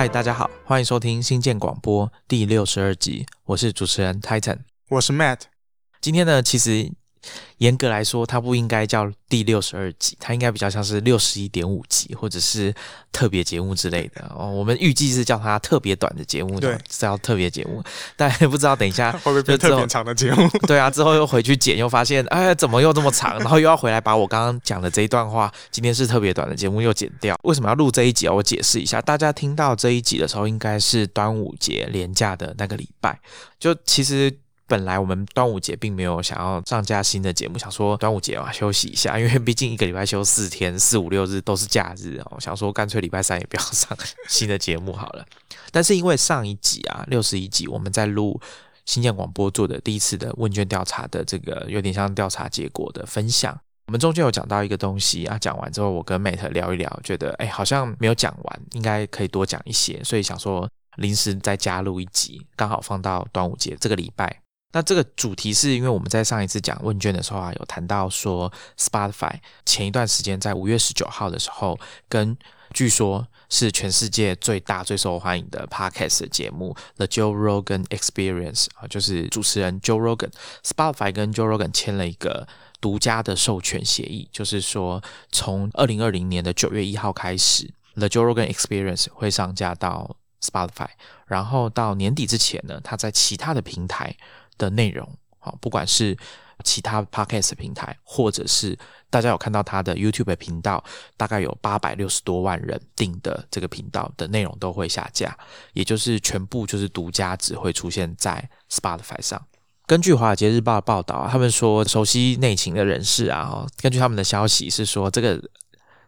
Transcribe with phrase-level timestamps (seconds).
[0.00, 5.40] 嗨，大家好，欢迎收听新建广播第六十二集，我是主持人 Titan，我是 Matt。
[6.00, 6.90] 今天呢，其实。
[7.58, 12.74] 严格来说，它不应该叫第六十二集，它应该比较像是六十一点五集，或者是
[13.12, 14.50] 特别节目之类的哦。
[14.50, 17.82] 我们预计是叫它特别短的节目，对，是叫特别节目。
[18.16, 20.48] 但不知道等一下 会不会变特别长的节目？
[20.66, 23.38] 对啊，之后又回去剪，又发现哎，怎么又这么长？
[23.38, 27.38] 然后又要回来把我刚刚讲的这一段话，今天是特别短的节目又剪掉。
[27.42, 28.32] 为什么要录这一集啊？
[28.32, 33.20] 我解释一下，大家听到这一集的时候，应该是端午节连假的那个礼拜。
[33.58, 34.34] 就其实。
[34.70, 43.98] 本来我们端午节并没有想要上架新的节目，想说端午节啊休息一下，因为毕竟一个礼拜休四天，四五六日都是假日哦，想说干脆礼拜三也不要上
[44.28, 45.26] 新的节目好了。
[45.72, 48.40] 但是因为上一集啊六十一集我们在录
[48.86, 64.40] 新建广播做的第一次的问卷调查的这个有点像调查结果的分享，我们中间有讲到一个东西啊，讲完之后我跟 Mate 聊一聊，觉得哎好像没有讲完，应该可以多讲一些，所以想说临时再加录一集，刚好放到端午节这个礼拜。
[64.72, 69.34] 那这个主题是因为我们在上一次讲问卷的时候啊，有谈到说，Spotify
[69.66, 72.36] 前一段时间在五月十九号的时候，跟
[72.72, 82.46] 据说是全世界最大最受欢迎的 Podcast 节目 The Joe Rogan Experience 啊，就是主持人 Joe Rogan，Spotify 跟 Joe Rogan 签了一个
[82.80, 90.90] 独家的授权协议，就是说从二零二零年的九月一号开始，The Joe Rogan Experience 会上架到 Spotify，
[91.26, 94.16] 然后到年底之前呢，它在其他的平台。
[94.60, 95.08] 的内容，
[95.38, 96.14] 好，不管是
[96.62, 100.84] 其他 podcast 平台，或者是大家有看到他的 YouTube 频道，
[101.16, 105.34] 大概有八百六十多万人订的这个频道的内容都会下架，
[105.72, 109.42] 也就是全部就是独家只会出现在 Spotify 上。
[109.86, 115.42] 根据华尔街日报的报道，他们说熟悉内情的人士啊，根据他们的消息是说，这个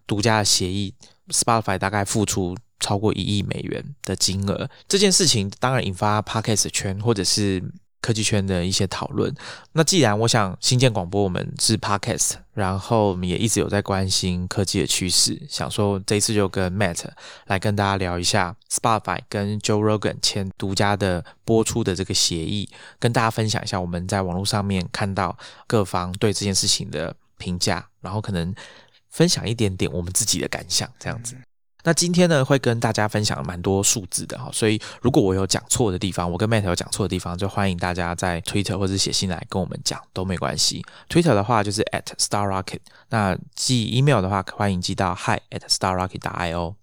[0.07, 0.95] 独家的协议
[1.31, 4.69] ，Spotify 大概付出超过一亿美元的金额。
[4.87, 7.65] 这件事情当然引发 podcast 圈或者是。
[8.03, 9.35] 科技圈的一些讨论。
[9.73, 17.05] 那既然我想新建广播，我们是 podcast，然后我们也一直有在关心科技的趋势，想说这一次就跟 Matt
[17.47, 22.69] 来跟大家聊一下 Spotify 跟 Joe Rogan 签独家的播出的这个协议，
[22.99, 28.55] 跟大家分享一下我们在网络上面看到各方对这件事情的评价，然后可能
[29.09, 31.37] 分享一点点我们自己的感想，这样子。
[31.85, 40.85] 那今天呢，会跟大家分享蛮多数字的哈，所以如果我有讲错的地方，我跟 Matt 有讲错的地方，就欢迎大家在 Twitter 或者写信来跟我们讲，都没关系。
[41.09, 42.79] Twitter 的话就是 at starrocket，
[43.09, 46.21] 那寄 email 的话，欢迎寄到 hi at starrocket.
[46.21, 46.75] io。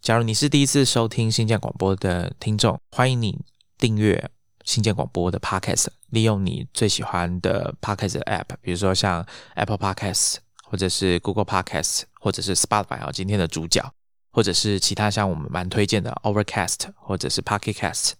[0.00, 3.38] 假如你是第一次收听新建广播的听众，欢迎你
[3.78, 4.30] 订阅
[4.64, 13.92] 新建广播的 Podcast，利用你最喜欢的 Podcast app，比如说像 Apple Podcast，或者是 Google Podcast，或者是 Spotify 啊，今天的主角。
[14.38, 18.12] 或者是其他像我们蛮推荐的 Overcast，或者是 Pocket Cast、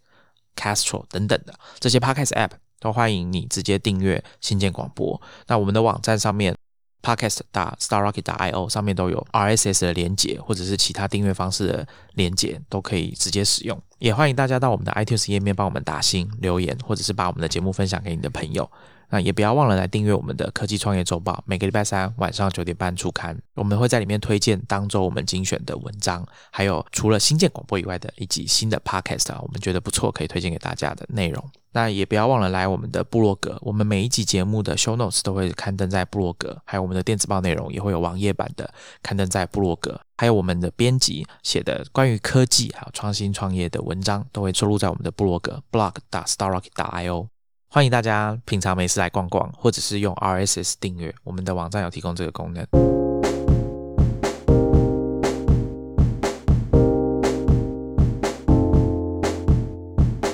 [0.57, 5.23] Castro 等等的这些 Podcast App，都欢迎你直接订阅新建广播。
[5.47, 6.57] 那我们的网站上面
[7.01, 13.81] Podcast 打 StarRocket 打 IO 上面都有 RSS 的连接，或者是其他订阅方式的连接，都可以直接使用。
[14.01, 18.69] 也欢迎大家到我们的 iTunes 页面帮我们打星留言，或者是把我们的节目分享给你的朋友。
[19.11, 31.43] 那也不要忘了来订阅我们的科技创业周报，每个礼拜三晚上九点半出刊，我们会在里面推荐当周我们精选的文章，还有除了新建广播以外的一集新的 podcast 啊，我们觉得不错可以推荐给大家的内容。
[31.71, 45.95] 那也不要忘了来我们的部落格，我们每一集节目的 show notes 都会刊登在部落格，还有我们的电子报内容也会有网页版的刊登在部落格，还有我们的编辑写的关于科技还有创新创业的文章都会收录在我们的部落格 blog.
[46.11, 46.73] 打 starrocket.
[46.75, 47.29] io。
[47.71, 52.67] 欢迎大家平常没事来逛逛，或者是用 RSS 订阅我们的网站，有提供这个功能。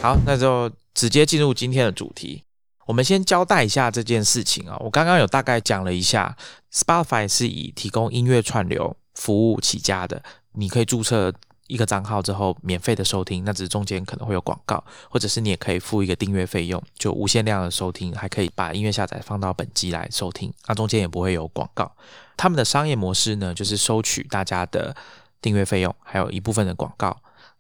[0.01, 2.45] 好，那就直接进入今天的主题。
[2.87, 6.37] 我们先交代一下这件事情啊，我刚刚有大概讲了一下
[6.73, 10.23] ，Spotify 是以提供音乐串流服务起家的，
[10.53, 11.35] 你可以注册。
[11.67, 21.91] 一个账号之后免费的收听，那只是中间可能会有广告，或者是你也可以付一个订阅费用，就无限量的收听，还可以把音乐下载放到本机来收听，那中间也不会有广告。
[22.37, 24.95] 他们的商业模式呢，就是收取大家的
[25.41, 27.17] 订阅费用，还有一部分的广告，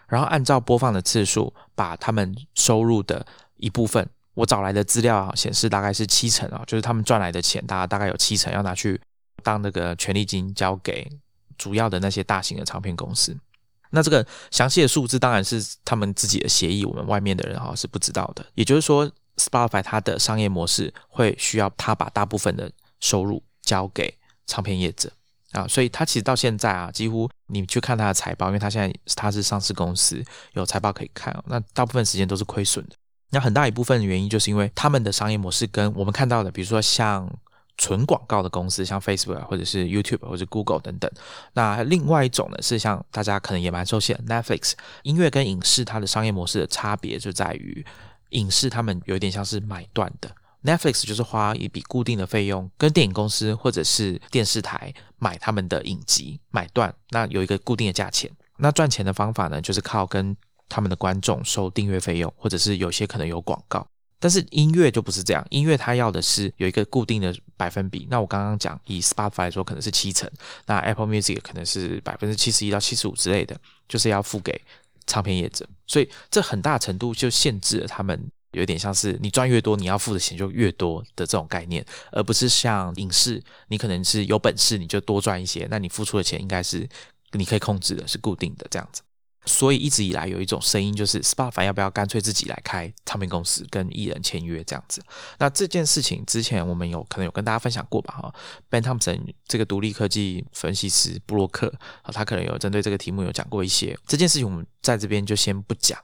[0.09, 9.01] 然后按照播放的次数，把他们收入的一部分，我找来的资料显示大概是七成啊，就是他们赚来的钱，大家大概有七成要拿去
[9.43, 11.11] 当那个权利金交给
[11.56, 13.35] 主要的那些大型的唱片公司。
[13.94, 18.44] 那这个详细的数字当然是他们自己的协议，我们外面的人哈是不知道的。
[18.55, 22.70] 也就是说，Spotify 它的商业模式会需要他把大部分的
[23.00, 25.11] 收入交给唱片业者，
[25.52, 32.96] 啊，所以它其实到现在啊，几乎你去看它的财报，因为它现在它是上市公司，有财报可以看，那大部分时间都是亏损的。
[33.31, 37.29] 那很大一部分原因就是因为他们的商业模式跟我们看到的，比如说像
[37.76, 41.11] 纯广告的公司，像 Facebook 或者是 YouTube 或者 Google 等等。
[41.55, 44.73] 那另外一种呢，是像大家可能也蛮熟悉的 Netflix
[45.03, 47.85] 音乐跟影视，它的商业模式的差别就在于
[48.31, 50.31] 影视他们有点像是买断的。
[50.62, 58.31] Netflix 就是花一笔固定的费用，跟电影公司或者是电视台买他们的影集，买断，那有一个固定的价钱。
[58.56, 60.35] 那赚钱的方法呢，就是靠跟
[60.69, 63.87] 他们的观众收订阅费用，或者是有些可能有广告。
[64.25, 68.09] 但是音乐就不是这样，音乐它要的是有一个固定的百分比。
[68.09, 70.26] 那我刚刚讲以 Spotify 来说，可能是七成，
[70.65, 73.55] 那 Apple Music 可能是百分之七十一到七十五之类的，
[73.87, 74.59] 就是要付给
[75.06, 75.69] 唱片业者。
[75.87, 78.19] 所以这很大程度就限制了他们。
[78.53, 86.88] 有点像是你赚越多，你要付的钱就越多的这种概念，而不是像影视，你可能是有本事你就多赚一些，那你付出的钱应该是
[87.32, 89.03] 你可以控制的，是固定的这样子。
[89.46, 95.02] 所以一直以来有一种声音，就是 Spotify 要不要干脆自己来开唱片公司，跟艺人签约这样子。
[95.38, 98.14] 那这件事情之前我们有可能有跟大家分享过吧？
[98.14, 98.35] 哈
[98.70, 101.73] ，Ben Thompson 这个独立科技分析师布洛克，
[102.05, 103.96] 他可能有针对这个题目有讲过一些。
[104.06, 105.99] 这件事情我们在这边就先不讲。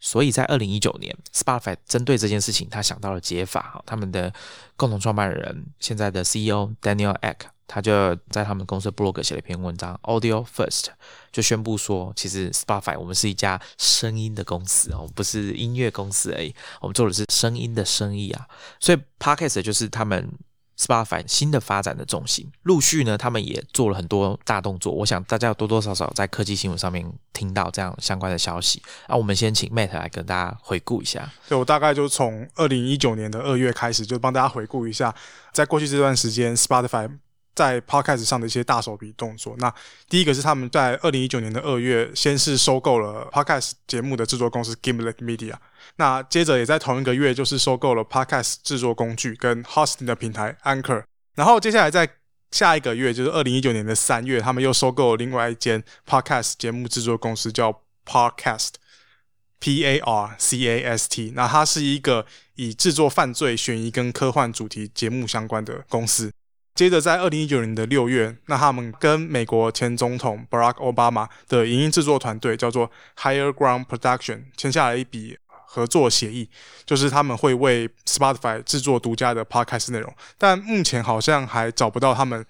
[0.00, 3.60] 所以在二零一九年，Spotify 针对这件事情，他想到了解法。
[3.74, 4.32] 哈，他们的
[4.74, 7.36] 共同创办人，现在的 CEO Daniel Ek。
[7.66, 10.86] 他就在他们公司 blog 写了一篇文章，Audio First，
[11.32, 18.46] 就宣布说，其实 Spotify 我们是一家声音的公司哦，不是音乐公司而已，我们做的是声音的生意啊。
[18.78, 20.32] 所以 Podcast 就是他们
[20.78, 22.52] Spotify 新的发展的重心。
[22.62, 24.92] 陆续呢，他们也做了很多大动作。
[24.92, 28.80] 我想大家多多少少在科技新闻上面听到这样相关的消息。
[29.08, 31.28] 那我们先请 Matt 来跟大家回顾一下。
[31.48, 35.12] 对我大概就从二零一九年的二月开始，就帮大家回顾一下，
[35.52, 37.18] 在过去这段时间 Spotify。
[37.56, 39.56] 在 Podcast 上的一些大手笔动作。
[39.58, 39.74] 那
[40.08, 45.54] 第一个是他们在二零一九年的二月，先是收购了 Podcast 节目的制作公司 Gimlet Media。
[45.96, 51.04] 那接着也在同一个月，就是收购了 Podcast 制作工具跟 Hosting 的平台 Anchor。
[51.34, 52.08] 然后接下来在
[52.50, 61.32] 下一个月，就是二零一九年的三月，他们又收购了另外一间 Podcast 节目制作公司，叫 Podcast，P A R C A S T。
[61.34, 66.30] 那它是一个以制作犯罪、悬疑跟科幻主题节目相关的公司。
[66.76, 76.50] 接着，在二零一九年的六月，那他们跟美国前总统 Barack Obama 的影音制作团队叫做 Higher Ground Production 签下了一笔合作协议，
[76.84, 80.14] 就是他们会为 Spotify 制作独家的 Podcast 内容。
[80.36, 82.44] 但目前好像还找不到他们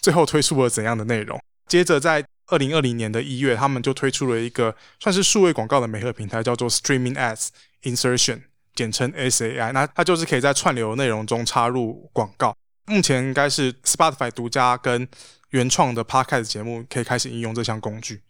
[0.00, 1.38] 最后推出了怎样的内容。
[1.68, 7.48] 接着，在二零二零年的一月，他们就推出了一个算是数位广告的美合平台，叫做 Streaming Ads
[7.82, 8.40] Insertion，
[8.74, 9.72] 简称 SAI。
[9.72, 12.56] 那它就是可以在串流内容中插入广告。
[12.86, 15.06] 目前应该是 Spotify 独家跟
[15.50, 18.22] 原创的 Podcast 节目可以开始应用这项工具。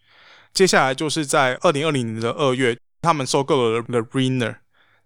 [0.52, 4.56] 接下来就是在二零二零年的二月，他们收购了 The Ringer，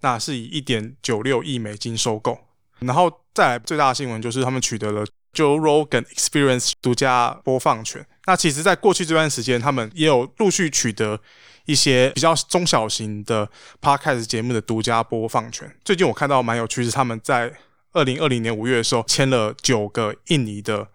[0.01, 2.39] 那是以一点九六亿美金收购。
[2.81, 5.05] 然后再来最大的新闻就是他们取得了
[5.35, 8.07] Joe Rogan Experience 独家播放权。
[8.27, 11.21] 那其实，在过去这段时间，他们也有陆续取得
[11.67, 13.51] 一些比较中小型的
[13.81, 15.75] Podcast 节目的独家播放权。
[15.85, 17.53] 最近我看到蛮有趣，是他们在
[17.93, 20.89] 二零二零年五月的时候，签了九个印尼的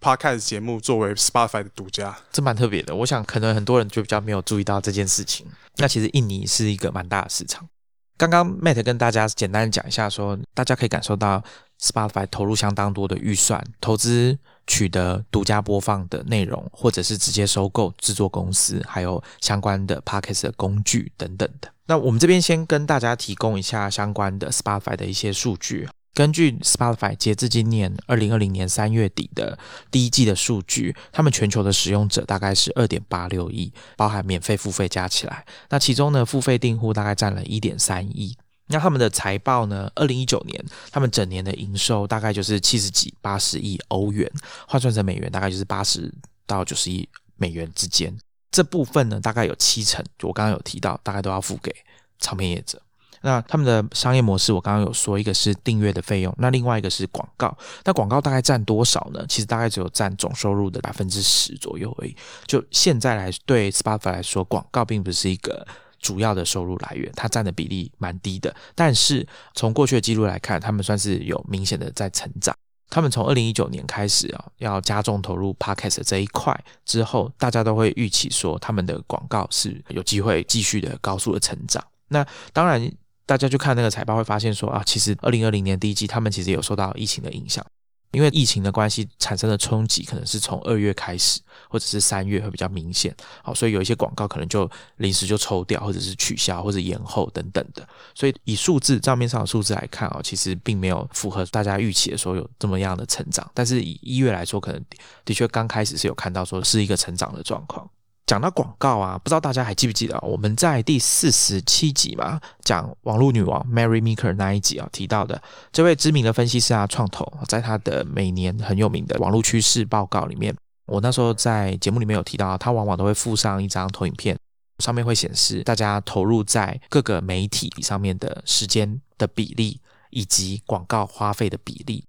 [0.00, 2.94] podcast 节目作为 Spotify 的独家，这蛮特别的。
[2.96, 5.46] 我想可能很多人就比较没有注意到这件事情。
[5.76, 7.68] 那其实印尼是一个蛮大的市场。
[8.16, 11.42] 刚刚 Matt 跟大家简单讲一下，说大家可以感受到
[11.80, 21.70] Spotify 投入相当多的预算，投资取得独家播放的内容，或者是直接收购制作公司，还有相关的 podcast 的工具等等的。
[21.86, 25.88] 那我们这边先跟大家提供一下相关的 Spotify 的一些数据。
[26.12, 29.58] 根据 Spotify 截至今年二零二零年三月底的
[29.90, 35.46] 第一季的数据，他们全球的使用者大概是二点八六亿，包含免费、付费加起来。
[35.68, 38.36] 那其中呢，付费订户大概占了一点三亿。
[38.66, 44.30] 那他们的财报呢，二零一九年他们整年的营收大概就是七十几、八十亿欧元，
[44.68, 46.12] 换算成美元大概就是八十
[46.46, 48.16] 到九十亿美元之间。
[48.50, 51.74] 这部分呢，大概有七成，就我刚刚有提到，大概都要付给
[52.18, 52.80] 唱片业者。
[53.22, 57.54] 那他们的商业模式，我刚刚有说，一个是订阅的费用，那另外一个是广告。
[57.84, 59.22] 那广告大概占多少呢？
[59.28, 62.16] 其实大概只有占总收入的百分之十左右而已。
[62.46, 65.66] 就现在来对 Spotify 来说，广告并不是一个
[65.98, 68.56] 主要的收入来源，它占的比例蛮低的。
[68.74, 72.56] 但是从过去的记录来看，他们算是有明显的在成长。
[72.88, 81.84] 他们从二零一九年开始啊，要加重投入 Podcast 这一块之后，大家都会预期说，他们的广告是有机会继续的高速的成长。
[82.08, 82.90] 那当然。
[83.30, 87.64] 大家去看那个财报，会发现说啊，其实二零二零年第一季他们其实有受到疫情的影响，
[88.10, 93.14] 因为疫情的关系产生的冲击，可能是从二月开始，或者是三月会比较明显。
[93.44, 97.88] 好，所以有一些广告可能就临时就抽掉，或者是取消，或者延后等等的。
[98.16, 103.48] 所以以数字账面上的数字来看啊，其实并没有符合大家预期的说有这么样的成长。
[103.54, 104.84] 但是以一月来说，可能
[105.24, 107.88] 的确刚开始是有看到说是一个成长的状况。
[108.30, 120.54] 讲到广告啊，不知道大家还记不记得我们在第四十七集嘛，讲网络女王 Mary Meeker 那一集啊提到的这位知名的分析师啊，创投，在他的每年很有名的网络趋势报告里面，
[120.86, 124.38] 我那时候在节目里面有提到，他往往都会附上一张投影片，
[124.78, 132.04] 上面会显示大家投入在各个媒体上面的时间的比例，以及广告花费的比例。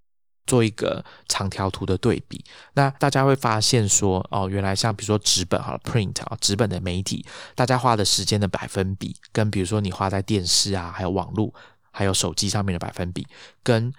[0.51, 2.43] 做一个长条图的对比，
[2.73, 11.53] 那大家会发现说，哦，原来像比如说纸本好了，print 啊，纸本的媒体，大家花的时间的百分比，跟比如说你花在电视啊，还有网络，
[11.89, 13.25] 还有手机上面的百分比，
[13.63, 13.93] 跟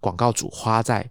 [0.00, 1.08] 广告主花在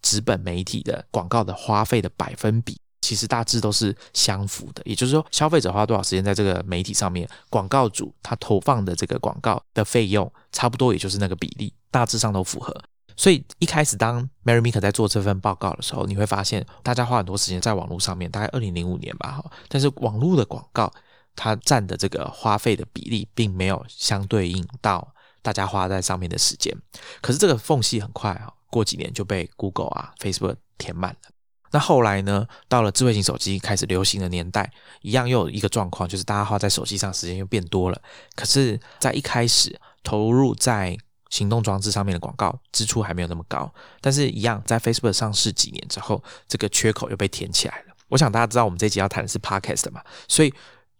[0.00, 4.80] 纸本媒体的广告的花费的百分比，其实大致都是相符的。
[4.86, 12.74] 也就是说，消费者花多少时间在这个媒体上面，广告主他投放的这个广告的费用，差不多也就是那个比例，大致上都符合。
[13.20, 19.52] 所以一开始，当 Mary Meeker 在做这份报告的时候，你会发现大家花很多时间在网络上面，大概二零零五年吧，哈。
[19.68, 20.90] 但是网络的广告
[21.36, 25.06] 它占的这个花费的比例，并没有相对应到
[25.42, 26.74] 大家花在上面的时间。
[27.20, 31.30] 可是这个缝隙很快啊，过几年就被 Google 啊、Facebook 填满了。
[31.72, 34.72] 那后来呢，到了智慧型手机开始流行的年代，
[35.02, 38.00] 一样又有一个状况，就是大家花在手机上时间又变多了。
[38.34, 40.96] 可是，在一开始投入在
[41.30, 47.94] 行动装置上面的广告支出还没有那么高，但是一样在 Facebook 上市几年之后，这个缺口又被填起来了。
[48.08, 50.52] 我想大家知道我们这集要谈的是 Podcast 嘛，所以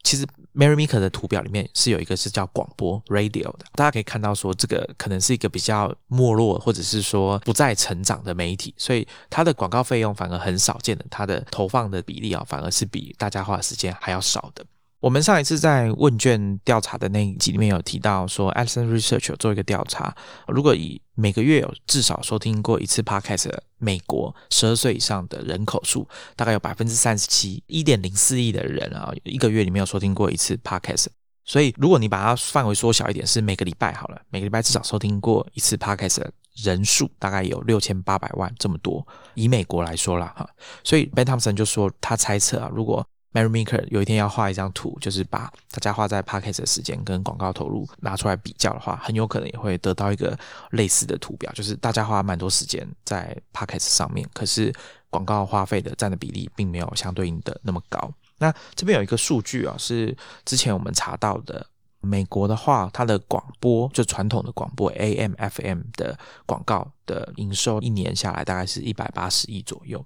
[0.02, 14.64] 其实 Mary Meeker 的图表里面是有一个是叫广播 Radio 的，大家可以看到说这个可能是一个比较没落或者是说不再成长的媒体，所以它的广告费用反而很少见的，它的投放的比例啊反而是比大家花的时间还要少的。
[15.00, 20.14] 我们上一次在问卷调查的那一集里面有提到说 a l i s o n Research 有做一个调查，
[20.46, 31.06] 如果以每个月有至少收听过一次 Podcast 的美国十二岁以上的人口数，大概有百分之三十七，一点零四亿的人啊，一个月里面有收听过一次 Podcast。
[31.46, 36.30] 所以如果你把它范围缩小一点，是每个礼拜好了，每个礼拜至少收听过一次 Podcast 的
[36.62, 40.46] 人数大概有六千八百万这么多，以美国来说啦，哈。
[40.84, 50.36] 所以 Ben Thompson 就说他猜测啊，如果 Mary Maker 有一天要画一张图，就是把大家花在 Podcast 的时间跟广告投入拿出来比较的话，很有可能也会得到一个
[50.70, 54.74] 类似的图表，就是大家花蛮多时间在 Podcast 上面，可是
[55.10, 58.12] 广告花费的占的比例并没有相对应的那么高。
[58.38, 61.64] 那这边有一个数据啊，是之前我们查到的，
[62.00, 70.04] 美国的话，它的广播就传统的广播 AM、FM 的广告的营收一年下来大概是一百八十亿左右。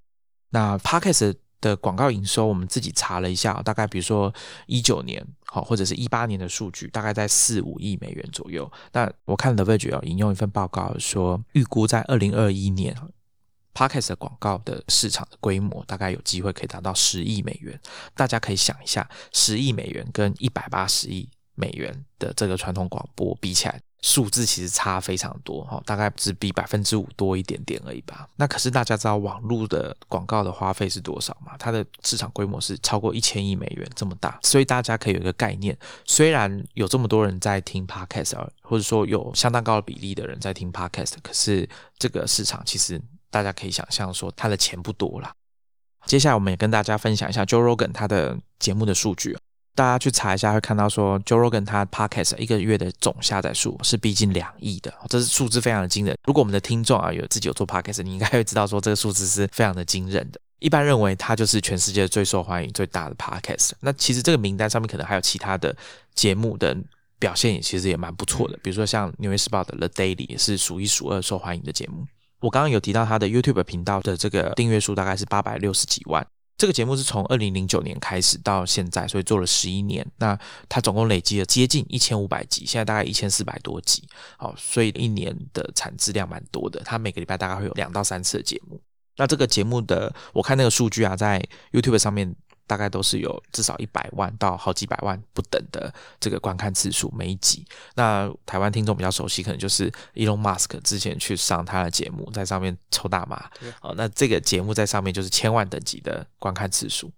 [0.50, 4.32] 那 Podcast 的广告营收，我们自己查了一下，大概比如说
[4.66, 8.70] 一九年，好或者是一八年的数据，大概在四五亿美元左右。
[8.92, 12.94] 那我看 The Verge 引用一份报告说，预估在二零二一年
[13.72, 17.80] ，Podcast 广告的市场的规模大概有机会可以达到十亿美元。
[18.14, 23.80] 大家可以想一下，十亿美元跟一百八十亿美元的这个传统广播比起来。
[24.06, 28.28] 数字其实差非常多哈，大概只比百分之五多一点点而已吧。
[28.36, 31.52] 那可是大家知道网络的广告的花费是多少吗？
[31.58, 35.74] 它的市场规模是超过一千亿美元这么大，所以大家可以有一个概念。
[36.04, 45.32] 虽然有这么多人在听 podcast，或者说有相当高的比例的人在听 podcast，可是这个市场其实大家可以想象说，他的钱不多啦。
[46.04, 49.34] 接下来我们也跟大家分享一下 Joe Rogan 他的节目的数据。
[49.74, 56.16] 大家去查一下，会看到说，Joe Rogan 他 Podcast 一个月的总下载数是逼近两亿的，这是数字非常的惊人。
[56.24, 60.40] 如果我们的听众啊有自己有做 Podcast，你应该会知道说这个数字是非常的惊人的。
[60.60, 63.72] 一般认为它就是全世界最受欢迎、最大的 Podcast。
[63.80, 65.76] 那其实这个名单上面可能还有其他的
[66.14, 66.74] 节目的
[67.18, 72.06] 表现也其实也蛮不错的，比如说像纽约时报的 The Daily 也是数一数二受欢迎的节目。
[72.40, 76.24] 我刚刚有提到他的 YouTube 频道的这个订阅数大概是八百六十几万。
[76.64, 80.02] 这个节目是从二零零九年开始到现在，所以做了十一年。
[80.16, 84.02] 那它总共累积了接近一千五百集，现在大概一千四百多集。
[84.38, 86.80] 好，所以一年的产质量蛮多的。
[86.82, 88.80] 它每个礼拜大概会有两到三次的节目。
[89.18, 92.34] 那这个节目的，我看那个数据啊，在 YouTube 上面。
[92.66, 97.64] 大概都是有至少一百万到好几百万不等的这个观看次数每一集。
[97.94, 103.50] 那台湾听众比较熟悉，可能就是 Elon Musk 之前去上他的节目，在上面抽大麻。
[103.82, 107.10] 哦，那这个节目在上面就是千万等级的观看次数。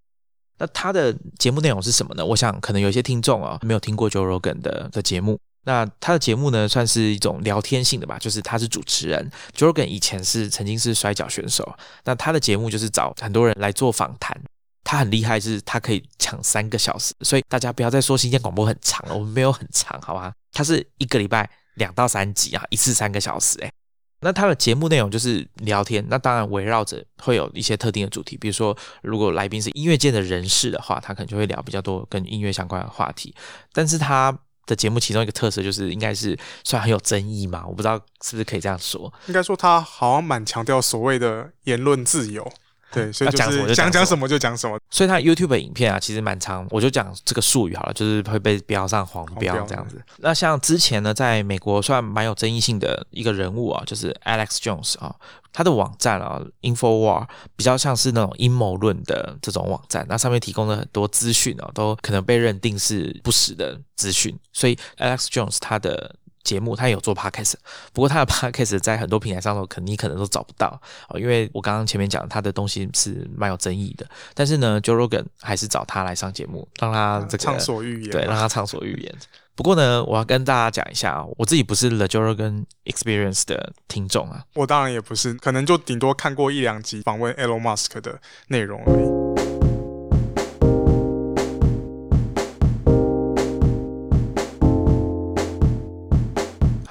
[0.58, 2.24] 那他的节目内容是什么呢？
[2.24, 5.38] 我想可能有些听众啊没有听过 Joe Rogan 的的节目。
[5.64, 9.30] 那他的节目呢，算是一种聊天性的吧，就是他是主持人。
[9.54, 14.40] Joe Rogan 以前是曾经是摔跤选手，那他的节目就是找很多人来做访谈。
[14.88, 20.33] 他很厉害，是他可以抢三个小时，所以大家不要再说新鲜广播很长了，我们没有很长，好吧？
[20.52, 23.73] 他是一个礼拜两到三集啊，一次三个小时，诶。
[24.21, 33.35] 那他的节目内容就是聊天，那当然围绕着会有一些特定的主题，比如说如果来宾是音乐界的人士的话，他可能就会聊比较多跟音乐相关的话题。
[33.73, 39.12] 但是他的节目其中一个特色就是应该是算很有争议嘛，我不知道是不是可以这样说。
[39.26, 42.52] 应该说他好像蛮强调所谓的言论自由。
[42.93, 44.78] 对，所以讲什么讲讲什么就讲什么。
[44.90, 50.02] 所以他 YouTube 影片啊，其实蛮长，我就讲这个术语好了，就是会被标上黄标这样子。
[50.19, 55.14] 那像之前呢，在美国算蛮有争议性的一个人物啊，就是 Alex Jones 啊，
[55.52, 57.26] 他的网站啊，Infowar
[57.57, 64.38] 比较像是那种阴谋论的这种网站，那上面提供的很多资讯啊，都可能被认定是不实的资讯。
[64.52, 66.14] 所以 Alex Jones 他的。
[66.46, 67.54] 节目他也有做 podcast，
[67.92, 74.06] 不过他的 podcast 在很多平台上头，可你可能都找不到啊，因为我刚刚前面讲他的东西是蛮有争议的。
[74.32, 79.14] 但是呢，Joe Rogan 还是找他来上节目，让他这个畅所欲言，对，让他畅所欲言。
[79.56, 89.45] 不过呢，我要跟大家讲一下啊，我自己不是 The Joe Rogan Experience 的听众啊，我当然也不是，可能就顶多看过一两集访问 Elon Musk 的内容而已。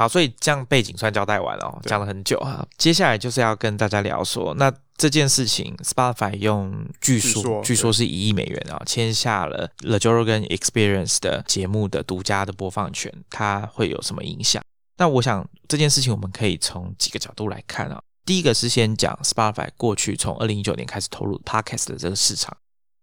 [0.05, 2.63] 好，所以这样背景算交代完了，讲了很久啊。
[2.77, 14.61] 接下来就是要跟大家聊说，那这件事情，Spotify 用据说据说是一亿美元啊，签下了 The Joe Rogan Experience 的节目的独家的播放权，它会有什么影响？
[14.97, 17.99] 那我想这件事情我们可以从几个角度来看啊。
[18.25, 22.55] 第一个是先讲 Spotify 过去从二零一九年开始投入 Podcast 的这个市场。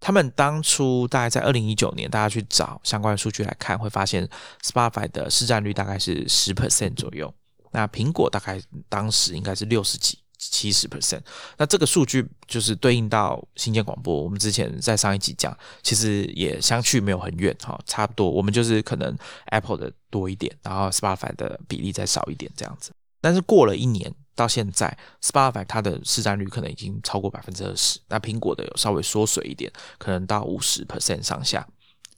[0.03, 4.29] 他们当初大概在二零一九年，大家去找相关的数据来看，会发现
[4.61, 7.33] Spotify 的市占率大概是十 percent 左右。
[7.71, 11.21] 那苹果大概当时应该是六十几、七十 percent。
[11.57, 14.21] 那这个数据就是对应到新建广播。
[14.25, 18.29] 我们之前在上一集讲，其实也相去没有很远哈，差不多。
[18.29, 22.91] 我们就是可能 Apple 的多一点，然后 Spotify 的比例再少一点这样子。
[23.21, 24.13] 但是过了一年。
[24.35, 31.67] 到现在，Spotify 它的市占率可能已经超过百分之二十，那苹果的有稍微缩水一点，可能到五十 percent 上下。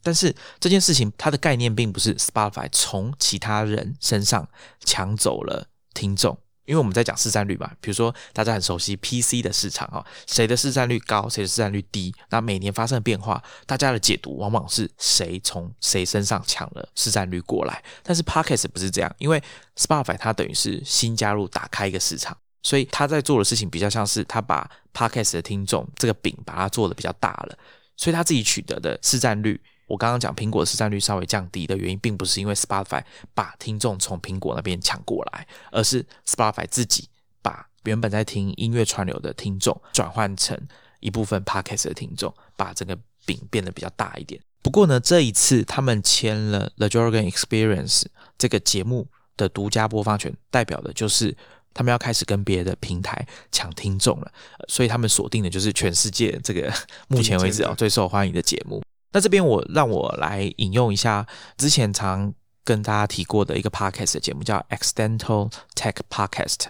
[0.01, 4.47] 但是这件事情它的概念并不是 Spotify 从其他人身上
[4.83, 6.37] 抢走了听众。
[6.65, 17.83] 因为我们在讲市占率嘛，比如说大家很熟悉 PC 的市场啊，谁的市占率高，谁的市占率低，那每年发生的变化，大家的解读往往是谁从谁身上抢了市占率过来。
[18.03, 19.41] 但是 Podcast 不是这样，因为
[19.77, 27.57] Spotify 它等于是新加入，打开一个市场，所以他在做的事情比较像是他把 Podcast 的听众这个饼把它做的比较大了，
[27.95, 29.61] 所以他自己取得的市占率。
[29.87, 37.07] 我刚刚讲苹果的市占率稍微降低的原因，并不是因为 Spotify 把听众从苹果那边抢过来，而是 Spotify 自己
[37.41, 40.59] 把原本在听音乐串流的听众转换成
[40.99, 44.41] 一部分 Podcast 的听众，把整个饼变得比较大一点。
[44.63, 48.05] 不过呢，这一次他们签了 The Joe Rogan Experience
[48.39, 51.37] 这个节目的独家播放权，代表的就是
[51.75, 54.31] 他们要开始跟别的平台抢听众了。
[54.67, 56.73] 所以他们锁定的就是全世界这个
[57.07, 58.81] 目前为止哦最受欢迎的节目。
[59.15, 61.25] 那这边我让我来引用一下
[61.55, 62.33] 之前常
[62.65, 66.65] 跟大家提过的一个 podcast 的节目，叫 Accidental Tech Podcast。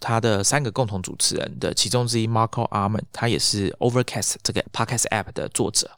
[0.00, 5.90] 它的三个共同主持人的其中之一 Marco Arman，他也是 Overcast 这个 podcast app 的作者。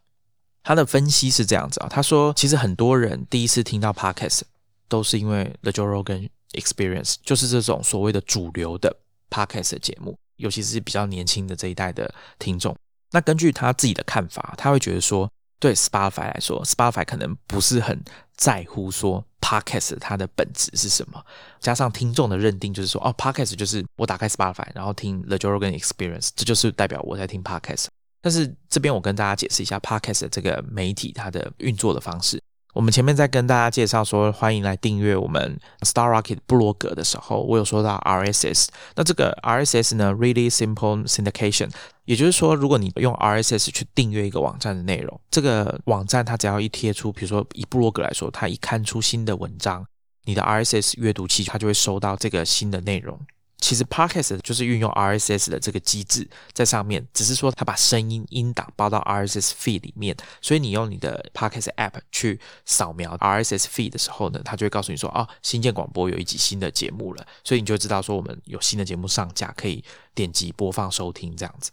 [0.65, 4.41] 他的分析是这样子啊，他说其实很多人第一次听到 podcast
[4.89, 8.97] 都是因为 The Joe Rogan Experience，就是这种所谓的主流的
[9.31, 12.77] podcast 节目，尤其是比较年轻的这一代的听众。
[13.13, 15.31] 那根据他自己的看法，他会觉得说。
[15.65, 17.99] 对 Spotify 来说，Spotify 可能不是很
[18.37, 21.25] 在乎说 Podcast 它的本质是什么，
[21.59, 27.87] 加上听众的认定就是说，哦，Podcast 就是我打开 Spotify，然后听 The Joe Rogan Experience，这就是代表我在听 Podcast。
[28.21, 32.39] 但是这边我跟大家解释一下 Podcast 这个媒体它的运作的方式。
[32.75, 38.67] 我们前面在跟大家介绍说欢迎来订阅我们 Star Rocket 布洛格的时候，我有说到 RSS。
[38.97, 41.71] 那这个 RSS 呢，Really Simple Syndication，
[42.05, 49.87] 也就是说，如果你用 RSS 去订阅一个网站的内容，这个网站它只要一贴出，比如说以布洛格来说，它一刊出新的文章，
[50.25, 53.19] 你的 RSS 阅读器它就会收到这个新的内容。
[53.59, 69.83] 其实 Podcast 就是运用 RSS 的这个机制在上面，只是说它把声音音档包到 RSS feed 里面，所以你用你的 Podcast app 去扫描 RSS feed 的时候呢，它就会告诉你说，哦，新建广播有一集新的节目了，所以你就知道说我们有新的节目上架，可以
[70.15, 71.71] 点击播放收听这样子。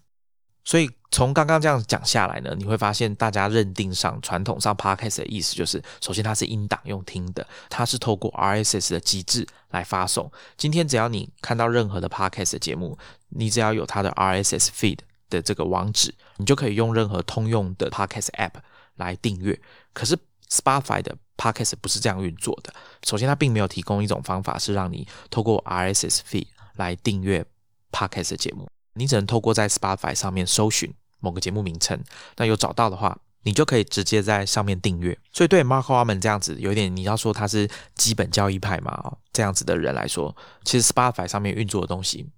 [0.63, 10.32] 所以从刚刚这样讲下来呢，你会发现大家认定上传统上 podcast 的意思就是，首先它是音档用听的，它是透过 RSS 的机制来发送。
[10.58, 12.97] 今天只要你看到任何的 podcast 节目，
[13.30, 18.54] 你只要有它的 RSS feed 的这个网址，你就可以用任何通用的 podcast app
[18.95, 19.60] 来订阅。
[19.93, 20.17] 可是
[20.50, 22.74] Spotify 的 podcast 不是这样运作的。
[23.04, 27.45] 首先，它并没有提供一种方法是让你透过 RSS feed 来订阅
[27.91, 28.69] podcast 节目。
[28.93, 32.04] 你只能透过在 Spotify 上面搜寻某个节目名称，
[32.38, 35.17] 那有找到的话，你就可以直接在上面订阅。
[35.32, 42.30] 所以对 Mark Harmon 这样子有点你要说他是基本交易派嘛，这样子的人来说，其实 Spotify 上面运作的东西，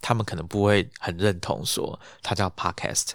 [0.00, 3.10] 他们可能不会很认同说它叫 Podcast。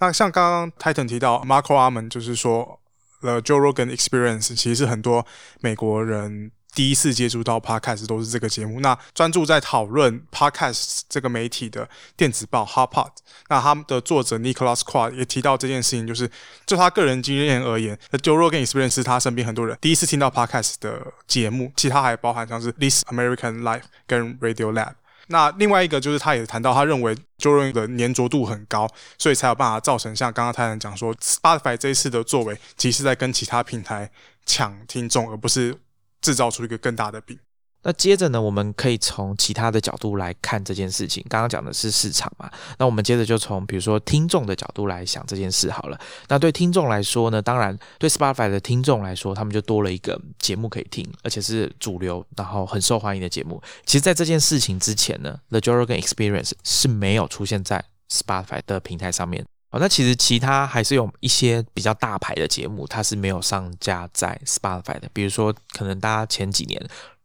[0.00, 2.80] 那像刚刚 Titan 提到 Mark Harmon，就是说
[3.20, 5.24] The Joe Rogan Experience，其实是很多
[5.60, 6.50] 美国人。
[6.74, 8.80] 第一次接触到 Podcast 都是这个节目。
[8.80, 13.10] 那专注在讨论 Podcast 这个媒体的电子报 HotPod，
[13.48, 16.30] 那他们的作者 Nicholas Quad 也提到这件事情，就是
[16.66, 21.72] 就他个人经验而言，Joe Rogan Experience 是他身边很多人第一次听到 Podcast 的节目。
[21.76, 24.94] 其他还包含像是 This American Life 跟 Radio Lab。
[25.28, 34.10] 那另外一个就是他也谈到，他认为 Joel 的粘着度很高，所以才有办法造成像刚刚太太讲说，Spotify 这一次的作为，其实在跟其他平台
[34.44, 35.78] 抢听众，而不是。
[36.22, 37.38] 制造出一个更大的饼。
[37.84, 41.20] 那接着呢，我们可以从其他的角度来看这件事情。
[41.28, 46.00] 刚刚讲的是市场嘛，那我们接着就从比如说听众的角度来想这件事好了。
[46.28, 53.60] 那对听众来说呢，当然对 Spotify 的听众来说，他们就多了一个节目可以听，而且是主流，然后很受欢迎的节目。
[53.84, 59.44] 其实，在这件事情之前呢，The Joe Rogan Experience 是没有出现在 Spotify 的平台上面。
[59.72, 65.08] 哦，那其实其他还是有一些比较大牌的节目，它是没有上架在 Spotify 的。
[65.12, 66.80] 比如说，可能大家前几年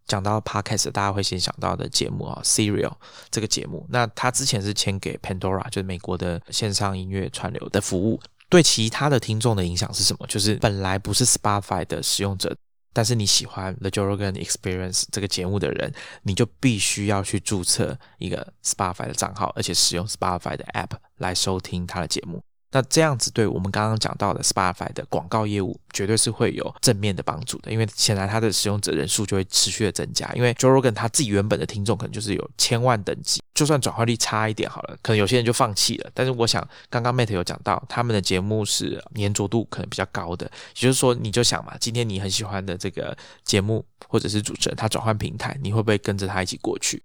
[0.07, 2.93] 讲到 Podcast，大家会先想到的节目啊，Serial
[3.29, 8.19] 这个节目，那它之前是签给 Pandora，就是美国的线上音乐串流的服务。
[8.49, 10.25] 对其他的听众的影响是什么？
[10.27, 12.55] 就是本来不是 Spotify 的使用者，
[12.97, 20.97] 但是你喜欢 The Joe Rogan Experience 这个节目的人，你就必须要去注册一个 Spotify 的账号，而且使用 Spotify 的 App。
[21.17, 30.31] 来收听他的节目，那这样子对我们刚刚讲到的 Spotify 的广告业务绝对是会有正面的帮助的，因为显然它的使用者人数就会持续的增加。
[30.33, 36.11] 因为 Joe Rogan 他自己原本的听众可能就是有千万等级，就算转化率差一点好了，可能有些人就放弃了。
[36.13, 47.01] 但是我想刚刚 Matt 有讲到，他们的节目是粘着度可能比较高的，也就是说你就想嘛，今天你很喜欢的这个节目或者是主持人，他转换平台，你会不会跟着他一起过去？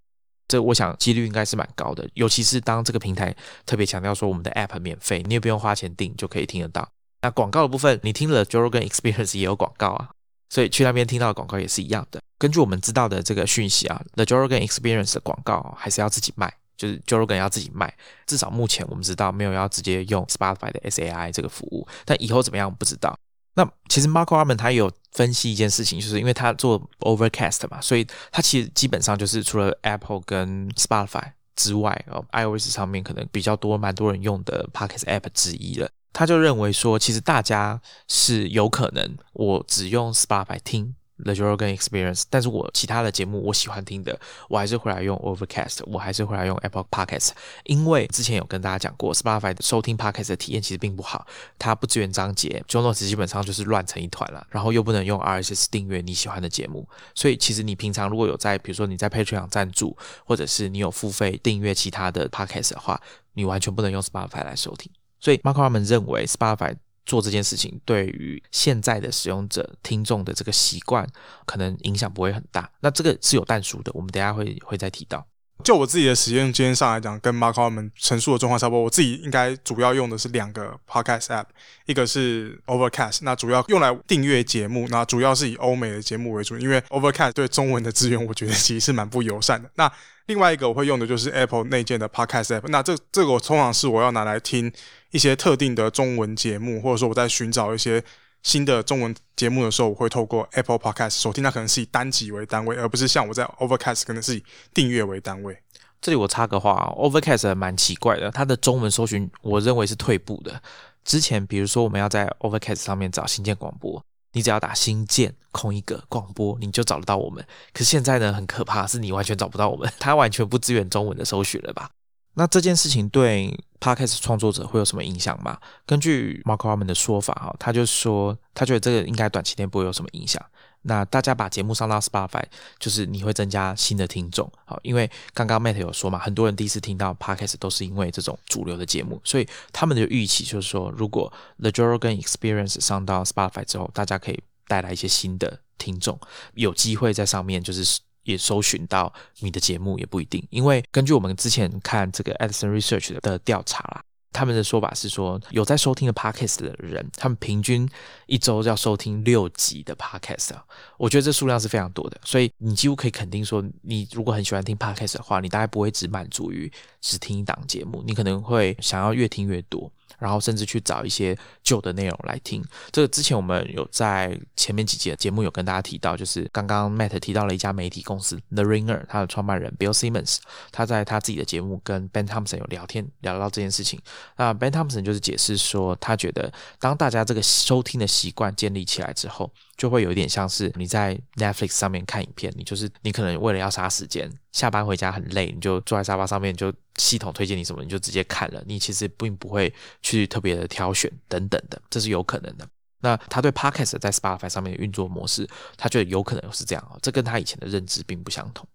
[0.52, 3.34] 这我想几率应该是蛮高的，尤其是当这个平台
[3.64, 6.86] 特别强调说我们的 App 免费，你也不用花钱订就可以听得到。
[7.22, 10.10] 那广告的部分，你听了 Joe Rogan Experience 也有广告啊，
[10.50, 12.20] 所以去那边听到的广告也是一样的。
[12.36, 17.94] 根据我们知道的这个讯息啊，The Joe Rogan Experience 的广告还是要自己卖，就是 Joe Rogan 要自己卖。
[18.26, 23.16] 至少目前我们知道没有要直接用 Spotify 的 SAI 这个服务，但以后怎么样不知道。
[23.54, 35.90] 那其实 Marco Arman 他有分析一件事情，就是因为他做 Overcast 嘛，所以他其实基本上就是除了 Apple 跟 Spotify 之外，哦，iOS 上面可能比较多、蛮多人用的 Podcast App 之一了。
[36.14, 40.94] 他就认为说，其实大家是有可能，我只用 Spotify 听。
[41.22, 47.30] The Joe Rogan Experience，但是我其他的节目我喜欢听的，我还是会来用 Overcast，我还是会来用 Apple Podcast，
[47.64, 51.26] 因为之前有跟大家讲过，Spotify 的收听 Podcast 的体验其实并不好，
[51.58, 63.00] 它不支援章节，Joe Notes 基本上就是乱成一团了，然后又不能用 RSS 订阅你喜欢的节目，所以其实你平常如果有在，比如说你在 Patreon 赞助，或者是你有付费订阅其他的 Podcast 的话，
[63.34, 66.76] 你完全不能用 Spotify 来收听，所以 Mark Harmon 认为 Spotify。
[67.04, 71.06] 做这件事情对于现在的使用者、听众的这个习惯，
[71.46, 72.70] 可能影响不会很大。
[72.80, 75.26] 那这个是有淡熟的，我们等下会会再提到。
[75.62, 78.82] 就我自己的实验经验上来讲，跟 Mark 他们陈述的状况差不多。
[78.82, 81.46] 我自己应该主要用的是两个 Podcast App，
[81.86, 89.70] 一个是 Overcast，那主要用来订阅节目，那主要是以欧美的节目为主，因为 Overcast 对中文的资源，我觉得其实是蛮不友善的。
[89.76, 89.90] 那
[90.26, 94.72] 另外一个我会用的就是 Apple 内建的 Podcast App，那这这个我通常是我要拿来听。
[95.12, 98.02] 一些特定的中文节目，或者说我在寻找一些
[98.42, 101.42] 新的中文节目的时候，我会透过 Apple Podcast 收听。
[101.42, 105.56] 它可能是以单集为单位，而不是像我在 Overcast 可能是以订阅为单位。
[106.00, 110.60] 这里我插个话，Overcast 蛮奇怪的，它的中文搜寻我认为是退步的。
[111.04, 117.44] 之前比如说我们要在 Overcast 上面找新建广播，你只要打新建空一个广播，你就找得到我们。
[117.72, 121.88] 可是现在呢，很可怕，是你完全找不到我们，它完全不支援中文的搜寻了吧？
[122.34, 125.58] 那这件事情对 podcast 创作者会有什么影响吗？
[125.84, 130.42] 根据 Mark Harmon 的说法，哈，他就说他觉得这个应该短期内不会有什么影响。
[130.84, 132.42] 那大家把节目上到 Spotify，
[132.78, 134.50] 就是你会增加新的听众。
[134.64, 146.18] 好，因为刚刚 Matt 有说嘛，很多人第一次听到 Podcast 都是因为这种主流的节目，所以他们的预期就是说，如果 The Joe Rogan Experience 上到 Spotify 之后，大家可以带来一些新的听众，
[146.54, 154.02] 有机会在上面就是也搜寻到你的节目也不一定，因为根据我们之前看这个 Edison Research 的调查啦。
[154.34, 157.86] 他们的说法是说，有在收听的 podcast 的人，他们平均
[158.24, 160.64] 一周要收听六集的 podcast 啊。
[160.96, 169.92] 我觉得这数量是非常多的，所以你几乎可以肯定说，你如果很喜欢听 podcast 的话，你大概不会只满足于只听一档节目，你可能会想要越听越多。
[170.22, 172.64] 然后甚至去找一些旧的内容来听。
[172.92, 180.38] 这个之前我们有在前面几集的节目有跟大家提到，就是刚刚 Matt 提到了一家媒体公司 The Ringer，他的创办人 Bill Simmons，
[180.70, 184.00] 他在他自己的节目跟 Ben Thompson 有聊天，聊到这件事情。
[184.36, 189.50] 那 Ben Thompson 就是解释说，他觉得当大家这个收听的习惯建立起来之后。
[189.76, 202.68] 就会有一点像是你在 Netflix 上面看影片，你就是你可能为了要杀时间，下班回家很累，你就坐在沙发上面，就系统推荐你什么，你就直接看了，你其实并不会去特别的挑选等等的，这是有可能的。
[203.00, 208.66] 那他对 Podcast 在 Spotify 上面的运作模式，他觉得有可能是这样哦，这跟他以前的认知并不相同。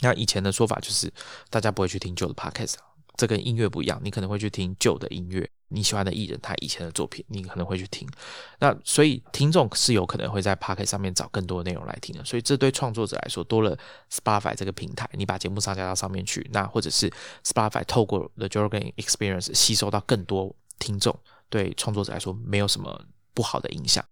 [0.00, 1.10] 那以前的说法就是
[1.48, 2.74] 大家不会去听旧的 Podcast。
[3.16, 8.08] 这跟音乐不一样，你可能会去听旧的音乐，你喜欢的艺人他以前的作品，你可能会去听。
[8.58, 12.24] 那所以听众是有可能会在 Pocket 上面找更多的内容来听的。
[12.24, 13.78] 所以这对创作者来说，多了
[14.10, 17.12] Spotify 这个平台，你把节目上架到上面去，那或者是
[17.44, 23.04] Spotify 透过 The Jorgen Experience 吸收到更多听众，对创作者来说没有什么
[23.34, 24.04] 不好的影响。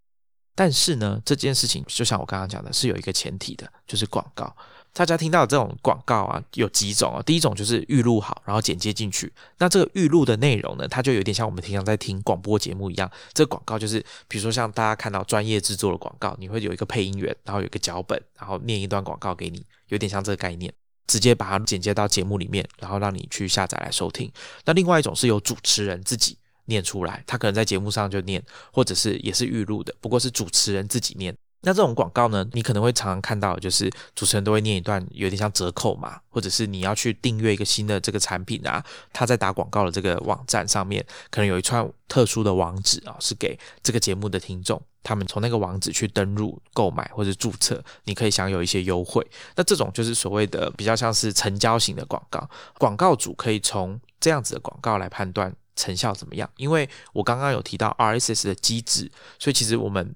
[0.55, 4.57] 但是呢，这件事情就像我刚刚讲的，是有一个前提的，就是广告。
[4.97, 7.21] 大家听到这种广告啊，有几种啊？
[7.21, 9.31] 第一种就是预录好，然后剪接进去。
[9.59, 13.11] 那这个预录的内容呢，它就有点像我们平常在听广播节目一样。
[13.35, 20.73] 这个广告就是，比如说像大家看到专业制作的广告，你会有一个配音员，然后有一个脚本，然后念一段广告给你，有点像这个概念，
[21.07, 24.33] 直接把它剪接到节目里面，然后让你去下载来收听。
[24.65, 31.37] 那另外一种是由主持人自己念出来，他可能在节目上就念，或者是也是预录的，不过是主持人自己念。
[31.67, 49.27] 那这种广告呢，你可能会常常看到，就是主持人都会念一段有点像折扣嘛，或者是你要去订阅一个新的这个产品啊，他在打广告的这个网站上面，可能有一串特殊的网址啊，是给这个节目的听众，他们从那个网址去登录购买或者注册，你可以享有一些优惠。
[49.57, 52.49] 那这种就是所谓的比较像是成交型的广告，
[52.79, 60.15] 广告主可以从这样子的广告来判断成效怎么样，因为我刚刚有提到 RSS 的机制，所以其实我们。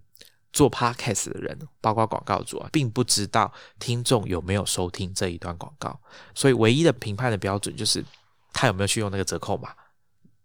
[0.52, 5.98] 做 podcast 的人，包括广告主啊，并不知道听众有没有收听这一段广告，
[6.34, 8.04] 所以唯一的评判的标准就是
[8.52, 9.74] 他有没有去用那个折扣码，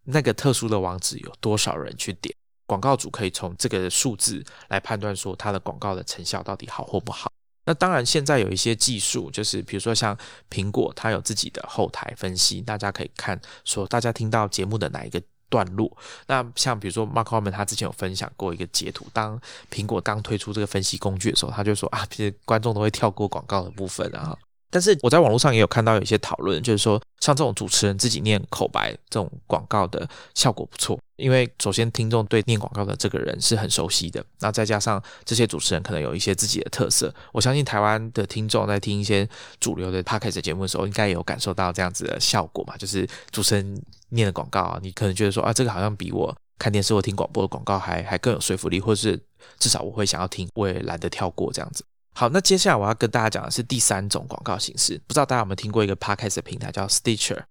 [0.04, 2.36] 那个特殊的网址有多少人去点。
[2.68, 7.32] 广告主可以从这个数字来判断说他的广告的成效到底好或不好。
[7.66, 10.16] 那当然，现在有一些技术，就是比如说像
[10.52, 15.22] 苹果，它有自己的后台分析，大家可以看说大家听到节目的哪一个。
[15.56, 15.90] 段落，
[16.28, 19.40] 那像比如说 Mark Harmon 他之前有分享过一个截图，当
[19.72, 24.38] 苹果刚推出这个分析工具的时候，他就说啊，其实观众都会跳过广告的部分啊。
[24.70, 39.28] 但是我在网络上也有看到有一些讨论，就是说像这种主持人自己念口白这种广告的效果不错，因为首先听众对念广告的这个人是很熟悉的，那再加上这些主持人可能有一些自己的特色，我相信台湾的听众在听一些
[39.60, 49.18] 主流的 podcast 节目的时候，应该也有感受到这样子的效果嘛，就是主持人念的广告啊，你可能觉得说啊，这个好像比我看电视或听广播的广告还还更有说服力，或是
[49.58, 51.86] 至少我会想要听，我也懒得跳过这样子。
[52.18, 54.98] 好，那接下来我要跟大家讲的是第三种广告形式。
[55.06, 57.44] 不知道大家有没有听过一个 podcast 的平台叫 Stitcher，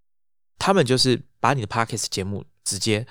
[0.59, 3.07] 他们就是把你的 podcast 节目直接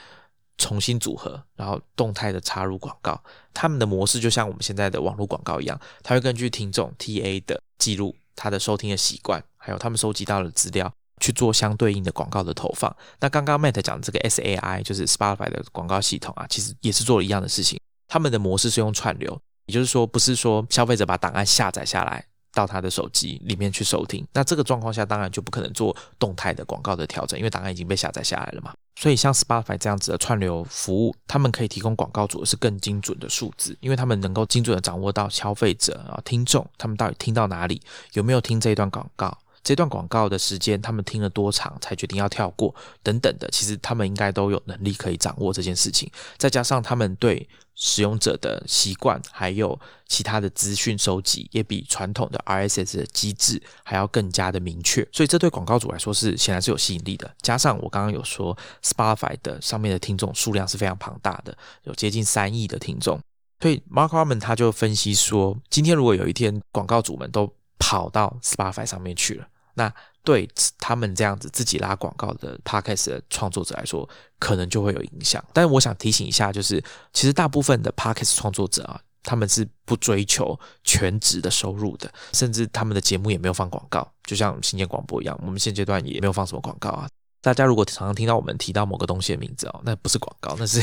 [0.57, 3.23] 重新组合，然后动态的插入广告。
[3.53, 12.95] 他们的模式就像我们现在的网络广告一样，它会根据听众 TA 的记录、他的收听的习惯，还有他们收集到的资料去做相对应的广告的投放。
[13.19, 17.79] 那刚刚 Matt 讲的这个 SAI 就是 Spotify 的广告系统啊，其实也是做了一样的事情。
[18.07, 19.39] 他们的模式是用串流。
[19.65, 28.73] 也就是说，不是说消费者把档案下载下来到他的手机里面去收听，那这个状况下当然就不可能做动态的广告的调整，因为档案已经被下载下来了嘛。
[28.95, 37.81] 所以像 Spotify 这样子的串流服务，他们可以提供广告主的是更精准的数字，因为他们能够精准的掌握到消费者啊听众他们到底听到哪里，
[38.13, 39.35] 有没有听这一段广告。
[39.63, 46.11] 这段广告的时间，他们听了多长才决定要跳过等等的，其实他们应该都有能力可以掌握这件事情。
[46.37, 55.07] 再加上他们对使用者的习惯还有其他的资讯收集，也比传统的 RSS 的机制还要更加的明确。
[55.11, 57.33] 所以这对广告主来说是显然是有吸引力的。
[57.41, 63.19] 加上我刚刚有说，Spotify 的上面的听众数量是非常庞大的，有接近三亿的听众。
[63.61, 67.49] 所以 Mark Harmon 他就分析说，今天如果有一天广告主们都
[67.79, 74.07] 跑到 Spotify 上面去了，那对他们这样子自己拉广告的 Podcast 的创作者来说，
[74.39, 75.43] 可能就会有影响。
[75.51, 76.81] 但是我想提醒一下，就是
[77.11, 87.07] 其实大部分的 Podcast 创作者啊，他们是不追求全职的收入的，甚至他们的节目也没有放广告，就像新建广播一样，我们现阶段也没有放什么广告啊。
[87.41, 90.81] 大家如果常常听到我们提到某个东西的名字哦，那不是广告，那是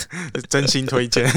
[0.48, 1.28] 真心推荐。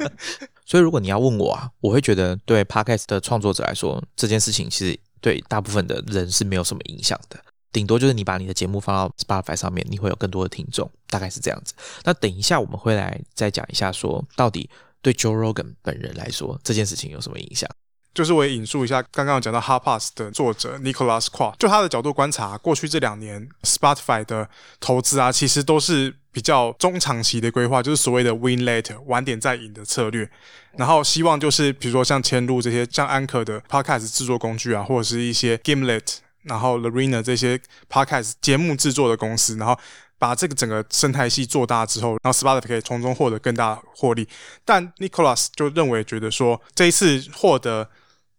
[0.64, 11.72] 所以如果你要问我啊，我会觉得对 Podcast 的创作者来说，这件事情其实对大部分的人是没有什么影响的，顶多就是你把你的节目放到 Spotify 上面，你会有更多的听众，大概是这样子。
[12.02, 14.68] 那等一下我们会来再讲一下，说到底
[15.00, 17.66] 对 Joe Rogan 本人来说，这件事情有什么影响？
[18.12, 24.46] 就是我也引述一下刚刚讲到 Harpass 的作者 Nicholas q u a 就他的角度观察，过去这两年 Spotify 的
[24.78, 30.28] 投资啊，其实都是比较中长期的规划，就是所谓的 Win Later 晚点再赢的策略。
[30.76, 39.78] 然后希望就是比如说像迁入这些像 Anchor 的 Podcast 制作工具啊，或者是一些 Gimlet，然后 Larina 这些 Podcast 节目制作的公司，然后
[40.18, 44.28] 把这个整个生态系做大之后，然后 Spotify 可以从中获得更大获利。
[44.64, 47.88] 但 Nicholas 就认为觉得说这一次获得。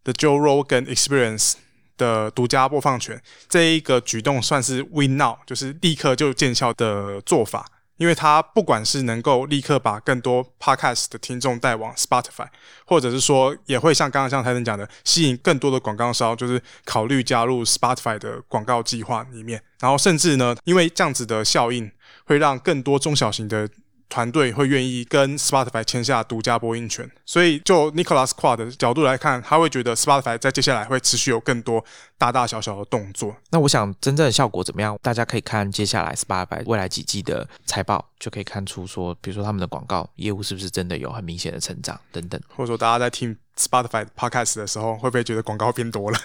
[0.05, 1.53] The Joe Rogan Experience
[1.97, 7.65] 的独家播放权，这一个举动算是 Win Now，就是立刻就见效的做法。
[7.97, 12.47] 因为它不管是能够立刻把更多 Podcast 的听众带往 Spotify，
[12.85, 19.61] 或者是说也会像刚刚像台登讲的，吸引更多的广告商，就是考虑加入 Spotify 的广告计划里面。
[19.79, 21.91] 然后甚至呢，因为这样子的效应，
[22.25, 23.69] 会让更多中小型的。
[24.09, 31.83] 团队会愿意跟 Spotify 签下独家播音权，所以就 Nicholas Quad 的角度来看，他会觉得 Spotify 在接下来会持续有更多
[32.17, 33.35] 大大小小的动作。
[33.49, 34.97] 那我想真正的效果怎么样？
[35.01, 42.39] 大家可以看接下来 Spotify 未来几季的财报，就可以看出说，比如说他们的广告业务是不是真的有很明显的成长等等。
[42.55, 46.17] 或者说大家在听 Spotify Podcast 的时候，会不会觉得广告变多了？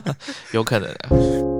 [0.52, 1.55] 有可能。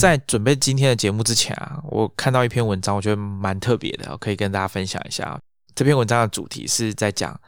[0.00, 5.38] 在准备今天的节目之前啊，我看到一篇文章，我觉得蛮特别的，可以跟大家分享一下。
[5.74, 7.38] 这篇文章的主题是在讲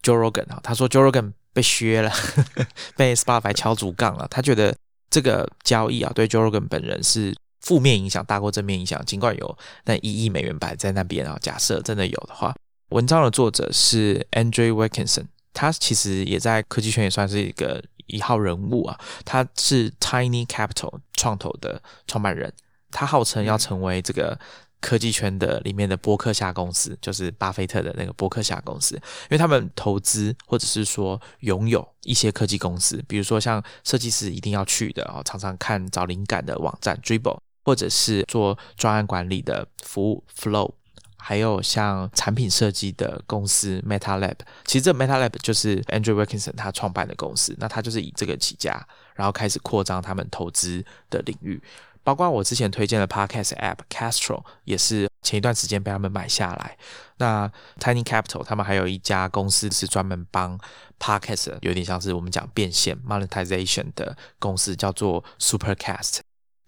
[0.00, 2.12] Joe Rogan 啊，他说 Joe Rogan 被削了，
[2.96, 4.28] 被 Spotify 敲竹杠了。
[4.30, 4.72] 他觉得
[5.10, 9.04] 这个交易啊，对 Joe Rogan 本人是负面影响大过正面影响。
[9.04, 12.54] 尽管有那一亿美元摆在那边啊，假设真的有的话，
[12.90, 17.82] 文章的作者是 Andrew Wilkinson，他其实也在科技圈也算是一个。
[18.08, 22.52] 一号人物啊，他是 Tiny Capital 创投的创办人，
[22.90, 24.38] 他号称要成为这个
[24.80, 40.72] 科技圈的里面的波克夏公司，就是巴菲特的那个波克夏公司，因为他们投资或者是说拥有一些科技公司，比如说像设计师一定要去的哦，常常看找灵感的网站 Dribble，或者是做专案管理的服务 Flow。
[41.18, 51.60] 还有像产品设计的公司 Meta Lab，其实这 Meta Lab 就是 Andrew Wilkinson 他创办的公司，那他就是以这个起家，然后开始扩张他们投资的领域，
[52.02, 56.78] 包括我之前推荐的 Podcast App Castro 也是前一段时间被他们买下来。
[57.18, 57.50] 那
[57.80, 60.58] Tiny Capital 他们还有一家公司是专门帮
[61.00, 66.20] Podcast 有点像是我们讲变现 Monetization 的公司，叫做 Supercast。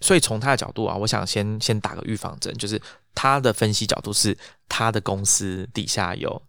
[0.02, 2.80] 所以从他的角度啊，我想先先打个预防针，就是
[3.20, 4.35] 他的分析角度是
[4.66, 6.40] 他的公司底下有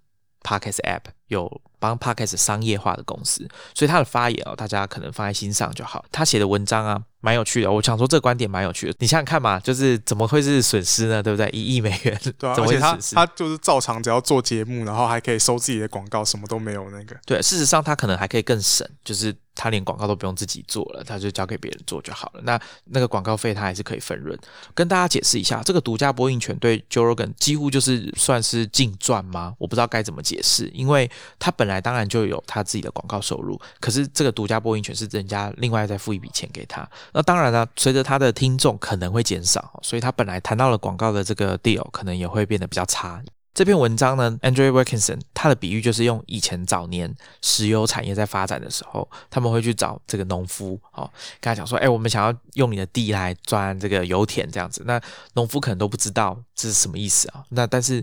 [0.41, 6.05] Podcast App，有帮 Podcast 商业化的公司，所以他的发言哦，大家可能放在心上就好。
[6.13, 7.03] 他写的文章啊。
[7.23, 8.95] 蛮有趣的，我想说这个观点蛮有趣的。
[8.97, 11.21] 你想想看嘛，就是怎么会是损失呢？
[11.21, 11.47] 对不对？
[11.51, 17.15] 一亿美元，对啊， 而且他他就是照常只要做节目，然后还可以收自己的广告，什么都没有那个。
[17.27, 22.41] 对，事实上他可能还可以更省，就是他连广告都不用自己做了，他就交给别人做就好了。
[22.43, 24.35] 那那个广告费他还是可以分润。
[24.73, 29.53] 跟大家解释一下，这个独家播映权对 Joe Rogan 几乎就是算是净赚吗？
[29.59, 36.89] 我不知道该怎么解释，因为他本来当然就有他自己的广告收入，可是这个独家播映权是人家另外再付一笔钱给他。
[37.13, 43.21] 那当然呢，随着他的听众可能会减少，所以他本来谈到了广告的这个 deal 可能也会变得比较差。
[43.53, 51.03] 这篇文章呢，Andrew Wilkinson 他的比喻就是用以前早年石油产业在发展的时候，他们会去找这个农夫，哦，
[51.41, 54.83] 跟他讲说，哎，我们想要用你的地来钻这个油田这样子。
[54.85, 55.01] 那
[55.33, 57.43] 农夫可能都不知道这是什么意思啊。
[57.49, 58.01] 那但是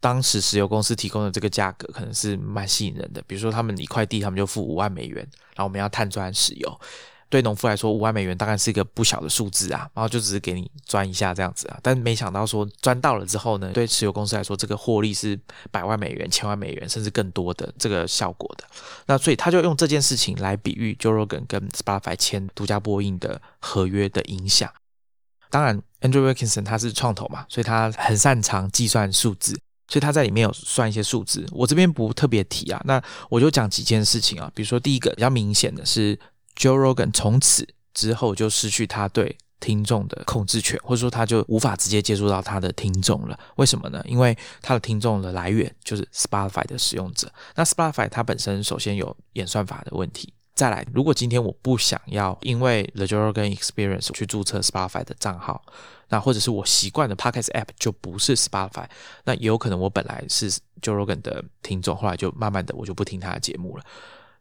[0.00, 5.16] 当时石油公司提供的这个价格可能是蛮吸引人的，比如说他们一块地，他们就付五万美元，
[5.54, 6.80] 然后我们要探钻石油。
[7.28, 15.38] 对农夫来说，五万美元大概是一个不小的数字啊，然后就只是给你钻一下这样子啊，但没想到说钻到了之后呢，对持有公司来说，这个获利是
[15.70, 18.64] 百万美元、千万美元，甚至更多的这个效果的。
[19.06, 24.72] 那所以他就用这件事情来比喻 Joe Rogan 跟 Spotify 签独家播映的合约的影响。
[25.50, 29.52] 当然，Andrew Wilkinson 他是创投嘛，所以他很擅长计算数字，
[29.88, 31.46] 所以他在里面有算一些数字。
[31.52, 34.50] 我这边不特别提啊，那我就讲几件事情啊。
[34.54, 36.18] 比如说，第一个比较明显的是
[36.58, 43.38] ，Joe Rogan 从此之后就失去他对听众的控制权，或者说他就无法直接接触到他的听众了。
[43.56, 44.00] 为什么呢？
[44.06, 47.32] 因为他的听众的来源就是 Spotify 的使用者。
[47.54, 50.32] 那 Spotify 它本身首先有演算法的问题。
[50.54, 55.62] 再来，如果今天我不想要因为 The Joe Rogan Experience 去注册 Spotify 的账号，
[56.08, 58.86] 那或者是我习惯的 Podcast App 就不是 Spotify，
[59.24, 60.50] 那也有可能我本来是
[60.82, 63.84] Joe Rogan 的听众，后来就慢慢的我就不听他的节目了。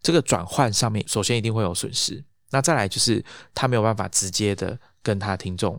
[0.08, 2.24] 这个转换上面，首先一定会有损失。
[2.52, 3.22] 那再来就是
[3.54, 5.78] 他没有办法直接的跟他听众，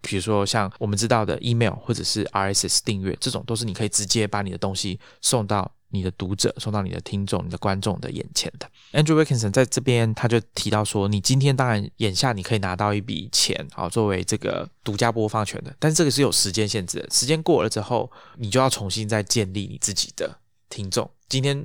[0.00, 5.72] 比如说像我们知道的 email 或者是 RSS 订阅这种，都是你可以直接把你的东西送到。
[5.90, 20.36] 你的读者送到你的听众、你的观众的眼前的 Andrew Wilkinson 在这边他就提到说，你今天当然眼下你可以拿到一笔钱，好作为这个独家播放权的，但是这个是有时间限制的，时间过了之后，你就要重新再建立你自己的
[20.68, 21.08] 听众。
[21.28, 21.64] 今天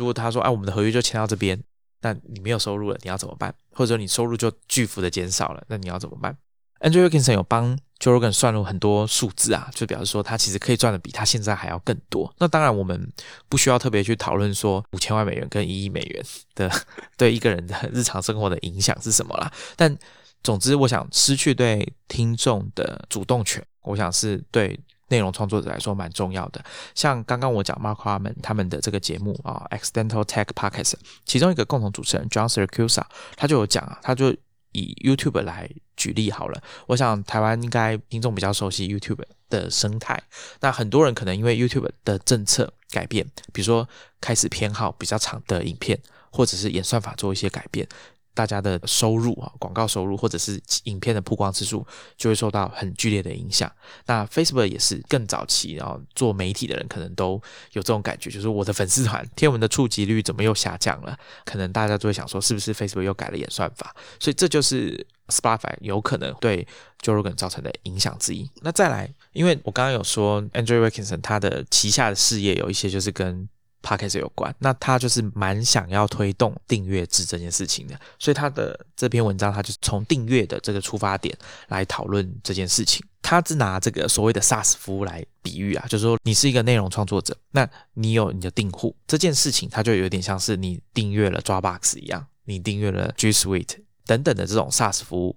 [0.00, 1.62] 如果他说，哎，我们的合约就签到这边，
[2.00, 3.54] 那你没有收入了，你要怎么办？
[3.72, 6.34] 或者你收入就巨幅的减少了，那你要怎么办
[6.80, 7.78] ？Andrew Wilkinson 有帮。
[8.00, 12.34] Joe Rogan 算了很多数字啊，就表示说他其实可以赚的比他现在还要更多。
[12.38, 13.12] 那当然，我们
[13.46, 16.24] 不需要特别去讨论说五千万美元跟一亿美元
[16.54, 16.70] 的
[17.18, 19.52] 对一个人的日常生活的影响是什么啦。
[19.76, 19.94] 但
[20.42, 24.80] 总之，我想失去对听众的主动权，我想是对
[25.10, 26.64] 内容创作者来说蛮重要的。
[26.94, 30.94] 像刚刚我讲 Mark Harmon 他们的这个节目啊，Accidental Tech Podcast，
[31.26, 33.02] 其中一个共同主持人 John Sir Cusa，
[33.36, 34.34] 他就有讲啊，他就。
[34.72, 40.16] 以 YouTube 来举例好了，我想台湾应该听众比较熟悉 YouTube 的生态。
[40.60, 43.88] 那很多人可能因为 YouTube 的政策改变，比如说
[44.20, 45.98] 开始偏好比较长的影片，
[46.30, 47.84] 或者是演算法做一些改变。
[48.32, 53.70] 大家的收入啊，广告收入或者是影片的曝光次数就会受到很剧烈的影响。
[54.06, 57.32] 那 Facebook 也是更早期，然后做媒体的人可能都
[57.72, 61.18] 有这种感觉，就是我的粉丝团天文的触及率怎么又下降了？
[61.44, 63.94] 可能大家都会想说，是不是 Facebook 又改了演算法？
[64.18, 66.66] 所以这就是 Spotify 有可能对
[67.02, 68.48] Joe Rogan 造成的影响之一。
[68.62, 73.48] 那再来，因为我刚刚有说 Andrew Wilkinson 他的旗下的事业有一些就是跟
[73.82, 81.36] Podcast 有关，那他就是蛮想要推动订阅制这件事情的，所以他的这篇文章，他就从订阅的这个出发点
[81.68, 83.04] 来讨论这件事情。
[83.22, 93.76] 他是拿这个所谓的 SaaS 服务来比喻啊，就是说你是一个内容创作者，那你有你的订户这件事情，它就有点像是你订阅了 Dropbox 一样，你订阅了 G Suite
[94.06, 95.36] 等等的这种 SaaS 服务。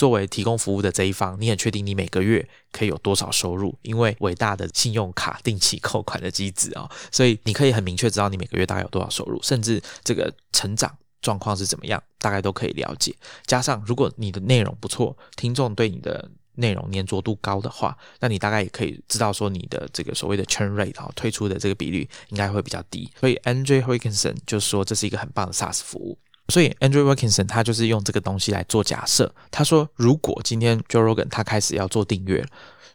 [0.00, 3.78] 作为提供服务的这一方，你很确定你每个月可以有多少收入？
[3.82, 10.90] 因为伟大的信用卡定期扣款的机制啊，所以你可以很明确知道你每个月大概有多少收入，甚至这个成长
[11.20, 13.14] 状况是怎么样，大概都可以了解。
[13.44, 23.12] 加上如果你的内容不错，听众对你的内容粘着度高的话，那你大概也可以知道说你的这个所谓的 churn rate 啊，退出的这个比率应该会比较低。
[23.20, 26.16] 所以 Andrew Wilkinson 就说这是一个很棒的 SaaS 服务。
[26.50, 29.32] 所以，Andrew Wilkinson 他就是用这个东西来做假设。
[29.50, 32.44] 他说，如果今天 Joe Rogan 他开始要做订阅，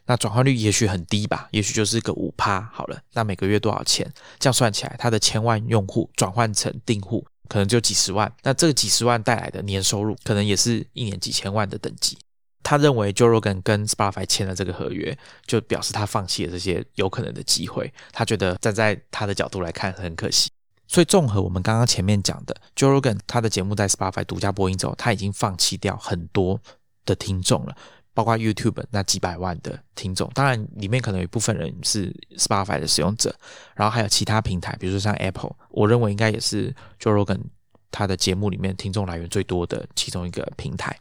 [0.04, 3.00] 那转换率也许很低吧，也许就是个五趴好了。
[3.14, 4.12] 那每个月多少钱？
[4.38, 8.32] 这样算起来，他的千万用户转换成订户，可能就几十万。
[8.42, 12.16] 那这几十万带来的年收入，可能也是一年几千万的等级。
[12.62, 17.92] 他认为 Joe Rogan 跟 Spotify 签了这个合约，就表示他放弃了这些有可能的机会。
[18.12, 20.50] 他觉得站在他的角度来看，很可惜。
[20.88, 26.60] 所以，综合我们刚刚前面讲的，Jorogan 他的节目在 Spotify 独家播音之后，他已经放弃掉很多
[27.04, 27.76] 的听众了，
[28.14, 30.30] 包括 YouTube 那几百万的听众。
[30.32, 33.34] 当然，里面可能有一部分人是 Spotify 的使用者，
[33.74, 37.40] 然后还有其他平台，比如说像 Apple，我认为应该也是 Jorogan
[37.90, 40.96] 他的节目里面听众来源最多的其中一个平台。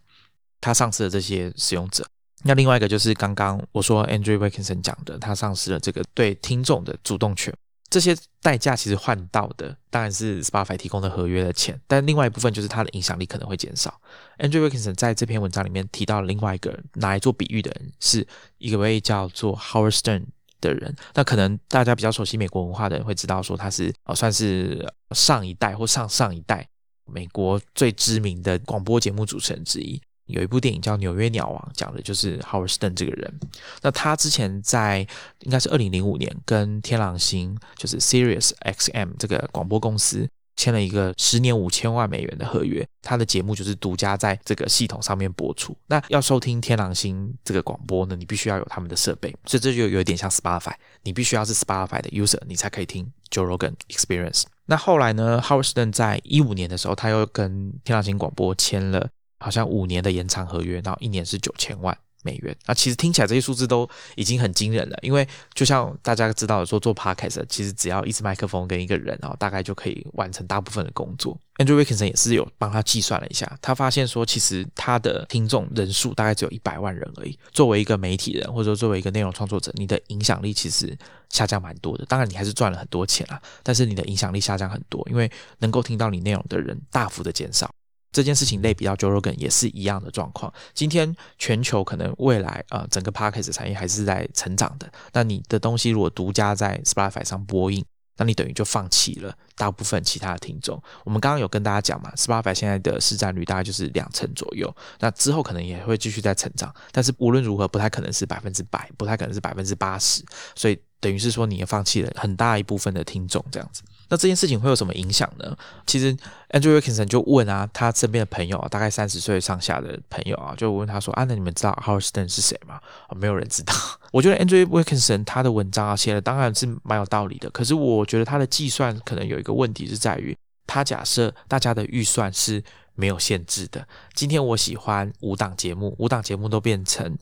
[0.59, 2.03] 他上市的这些使用者，
[2.43, 7.53] 那另外一个就是刚刚我说 Andrew Wilkinson 讲的，他上市了这个对听众的主动权。
[7.96, 14.02] 这些代价其实换到的当然是 Spotify 提供的合约的钱，但另外一部分就是它的影响力可能会减少。
[14.38, 18.28] Andrew Wilkinson 在这篇文章里面提到另外一个拿来做比喻的人，是
[18.58, 20.26] 一个位叫做 Howard Stern
[20.60, 20.93] 的人。
[21.14, 26.68] 那可能大家比较熟悉美国文化的人会知道，说他是呃算是上一代或上上一代
[27.06, 30.02] 美国最知名的广播节目主持人之一。
[30.28, 33.39] 有一部电影叫《纽约鸟王》，讲的就是 Howard Stern 这个人。
[33.82, 35.07] 那他之前在
[35.41, 42.88] 应该是二零零五年跟天狼星，就是 Sirius XM 这个广播公司签了一个十年五千万美元的合约。
[43.01, 45.78] 他的节目就是独家在这个系统上面播出。
[45.86, 50.73] 那要收听天狼星这个广播呢，你必须要有他们的设备，所以这就有点像 Spotify，
[51.03, 54.45] 你必须要是 Spotify 的 user，你才可以听 Joe Rogan Experience。
[54.65, 59.07] 那后来呢，Howard Stern 在一五年的时候，他又跟天狼星广播签了。
[59.39, 62.55] 好像五年的延长合约，然后一年是九千万美元。
[62.65, 71.38] 那其实听起来这些数字都已经很惊人了，因为就像大家知道的说，做 podcast 其实只要一支麦克风跟一个人，然后大概就可以完成大部分的工作。
[71.57, 77.38] Andrew Wilkinson 也是有帮他计算了一下，他发现说，其实他的听众人数大概只有一百万人而已。
[77.51, 80.97] 作为一个媒体人，或者说作为一个内容创作者，你的影响力其实
[81.29, 82.05] 下降蛮多的。
[82.07, 87.69] 当然，你还是赚了很多钱啊，但是你的影响力下降很多，因为能够听到你内容的人大幅的减少。
[88.16, 90.53] 这件事情类比到 Joe Rogan 也是一样的状况。
[90.74, 94.89] 今天全球可能未来啊，整个 Podcast 产业还是在成长的。
[95.11, 97.84] 那你的东西如果独家在 Spotify 上播映，
[98.16, 100.82] 那你等于就放弃了大部分其他的听众。
[101.03, 104.74] 我们刚刚有跟大家讲嘛，Spotify 现在的市占率大概就是两成左右。
[104.99, 110.24] 那之后可能也会继续在成长，但是无论如何不太可能是百分之百，不太可能是百分之八十。
[110.55, 113.84] 所以等于是说你也放弃了很大一部分的听众这样子。
[114.10, 115.56] 那这件事情会有什么影响呢？
[115.86, 116.12] 其实
[116.49, 122.80] Andrew Wilkinson 就问啊，他身边的朋友，大概三十岁上下的朋友啊，就问他说：“啊，那你们知道 Howard Stern 是谁吗？”，
[123.16, 123.74] 没有人知道。
[124.12, 130.36] 我觉得 Andrew Wilkinson 他的文章啊写的当然是蛮有道理的，可是我觉得他的计算可能有一个问题是在于，
[130.66, 132.64] 他假设大家的预算是
[132.95, 133.88] 没有限制的。
[134.14, 137.18] 今天我喜欢五档节目，五档节目都变成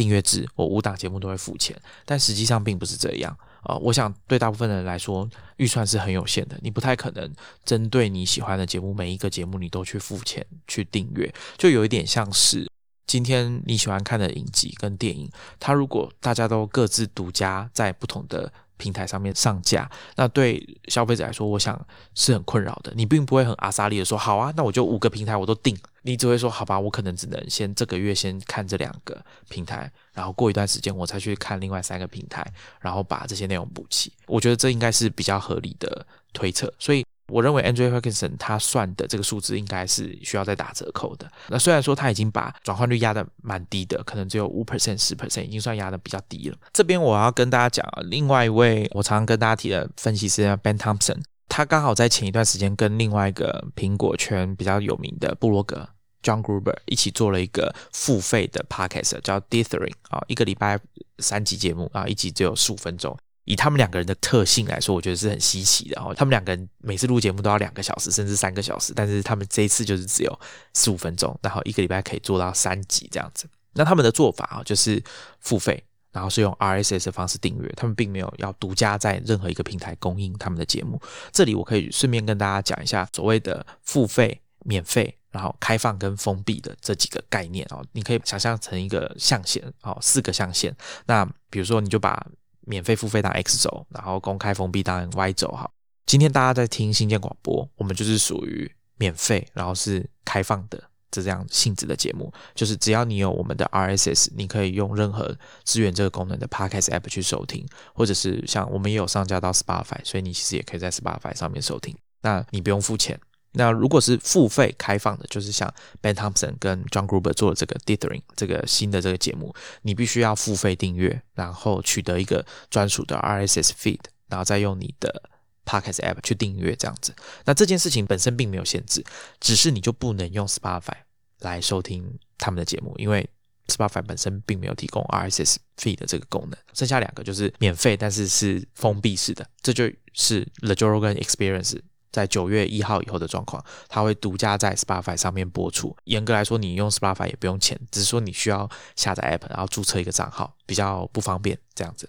[0.00, 3.36] 订阅制，我五档节目都会付钱，但实际上并不是这样。
[3.62, 5.28] 啊，我想对大部分人来说，
[5.58, 6.58] 预算是很有限的。
[6.62, 7.30] 你不太可能
[7.66, 12.66] 针对你喜欢的节目，每一个节目你都去付钱去订阅，就有一点像是
[13.06, 18.50] 今天你喜欢看的影集跟电影，它如果大家都各自独家在不同的。
[18.80, 21.78] 平台上面上架，那对消费者来说，我想
[22.14, 22.90] 是很困扰的。
[22.96, 25.76] 你并不会很阿萨利的说，好啊，那我就五个平台我都定。
[26.02, 32.42] 你只会说，好吧，我可能只能先这个月先看这两个平台，然后过一段时间我才去看另外三个平台，
[32.80, 34.10] 然后把这些内容补齐。
[34.26, 37.04] 我觉得这应该是比较合理的推测，所以。
[37.30, 41.30] 我认为 Andrew Wilkinson 他算的这个数字应该是需要再打折扣的。
[41.48, 46.56] 那虽然说他已经把转换率压得蛮低的，可能只有五 percent、十 percent，已经算压得比较低了。
[46.72, 55.88] 这边我要跟大家讲，另外一位我常常跟大家提的分析师 Ben Thompson，他刚好在前一段时间跟另外一个苹果圈比较有名的布洛格
[56.22, 60.78] John Gruber 一起做了一个付费的 podcast，叫 Dithering 啊，一个礼拜
[61.18, 63.16] 三集节目啊，一集只有十五分钟。
[63.44, 66.14] 以他们两个人的特性来说，我觉得是很稀奇的哦。
[66.14, 70.40] 他们两个人每次录节目都要两个小时，甚至三个小时，但是他们这一次就是只有
[70.74, 73.48] 十五分钟，然后一个礼拜可以做到三集这样子。
[73.72, 75.02] 那他们的做法啊，就是
[75.38, 75.82] 付费，
[76.12, 81.00] 然后是用 RSS 的方式订阅，他们并没有要独家在任何一个平台供应他们的节目。
[81.32, 87.84] 这里我可以顺便跟大家讲一下所谓的付费、免费，然后开放跟封闭的这几个概念哦。
[87.92, 90.76] 你可以想象成一个象限哦，四个象限。
[91.06, 92.26] 那比如说，你就把
[92.70, 95.68] 免费付费当 X 轴，然后公开封闭当 Y 轴哈。
[96.06, 102.32] 今天大家在听新建广播，我们就是属于免费，然后是开放的这样性质的节目。
[102.54, 111.96] 就是只要你有我们的 RSS，你可以用任何支援这个功能的 Podcast App 去收听，或者是像我们也有上架到 Spotify，所以你其实也可以在 Spotify 上面收听。
[112.22, 113.18] 那你不用付钱。
[113.52, 123.98] 那如果是付费开放的，就是像 Ben Thompson 跟 John Gruber 做的这个 Dithering 这个新的这个节目，你必须要付费订阅，然后取得一个专属的 RSS feed，
[124.28, 125.30] 然后再用你的
[125.64, 127.12] Podcast app 去订阅这样子。
[127.44, 129.04] 那这件事情本身并没有限制，
[129.40, 130.98] 只是你就不能用 Spotify
[131.40, 133.28] 来收听他们的节目，因为
[133.66, 136.56] Spotify 本身并没有提供 RSS feed 的这个功能。
[136.72, 141.80] 剩下两个就是免费，但是是封闭式的，这就是 The Joe Rogan Experience。
[142.12, 145.96] 在九月一号以后的状况，它会独家在 Spotify 上面播出。
[146.04, 152.08] 严格来说，你用 Spotify 也不用钱，只是说你需要下载 App，然后注册一个账号，比较不方便这样子。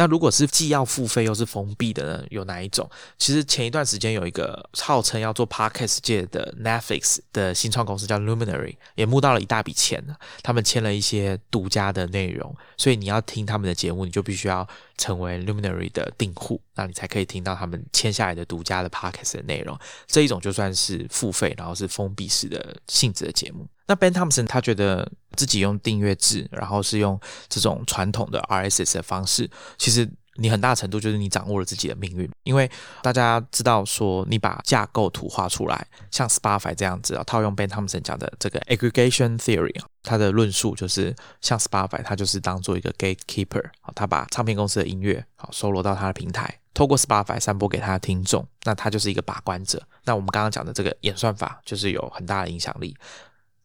[0.00, 2.24] 那如果是既要付费又是封闭的呢？
[2.30, 2.88] 有哪一种？
[3.18, 10.02] 其实前一段时间有一个号称要做 Podcast 界的 Netflix 的新创公司叫 Luminary，也募到了一大笔钱。
[10.42, 19.78] 他们签了一些独家的内容，所以你要听他们的节目，你就必须要成为 Luminary 的订户，那你才可以听到他们签下来的独家的 Podcast 的内容。
[20.06, 23.68] 这一种就算是付费，然后是封闭式的性质的节目。
[23.90, 32.30] 那 Ben Thompson 他觉得自己用订阅制，然后是用这种传统的 RSS 的方式，其实你很大程度就是你掌握了自己的命运。
[32.44, 32.70] 因为
[33.02, 39.74] 大家知道说，你把架构图画出来，像 Spotify 这样子啊，套用 Ben Thompson 讲的这个 aggregation theory，
[40.04, 49.82] 他的论述就是像 Spotify，它就是当做一个 gatekeeper 啊，他把唱片公司的音乐好收罗到他的平台，透过 Spotify 散播给他的听众，那他就是一个把关者。
[50.04, 52.96] 那我们刚刚讲的这个演算法，就是有很大的影响力。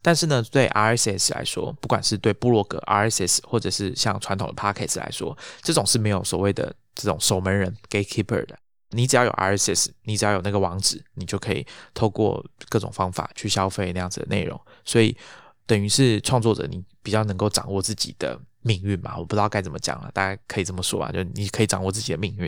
[0.05, 8.55] 但是呢，对 RSS 来说，不管是对部落格 RSS，或者是像传统的 Podcast 来说，这种是没有所谓的这种守门人 Gatekeeper 的。
[8.91, 14.61] 你只要有 RSS，你只要有那个网址，你就可以透过各种方法去消费那样子的内容。
[14.83, 15.17] 所以
[15.65, 22.47] 等于是创作者你比较能够掌握自己的命运吧，我不知道该怎么讲了，大家可以这么说吧，就你可以掌握自己的命运。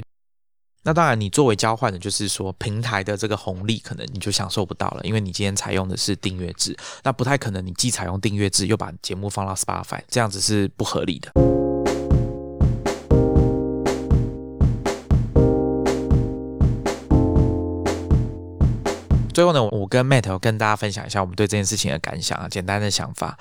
[0.87, 6.73] 那当然，你作为交换的，就是说平台的这个红利，可能你就享受不到了，因为你今天采用的是订阅制，
[7.03, 11.29] 那不太可能，你既采用订阅制，又把节目放到 Spotify，这样子是不合理的。
[19.33, 23.37] 最后呢，我跟 Matt 跟大家分享一下我们对这件事情的感想啊，简单的想法。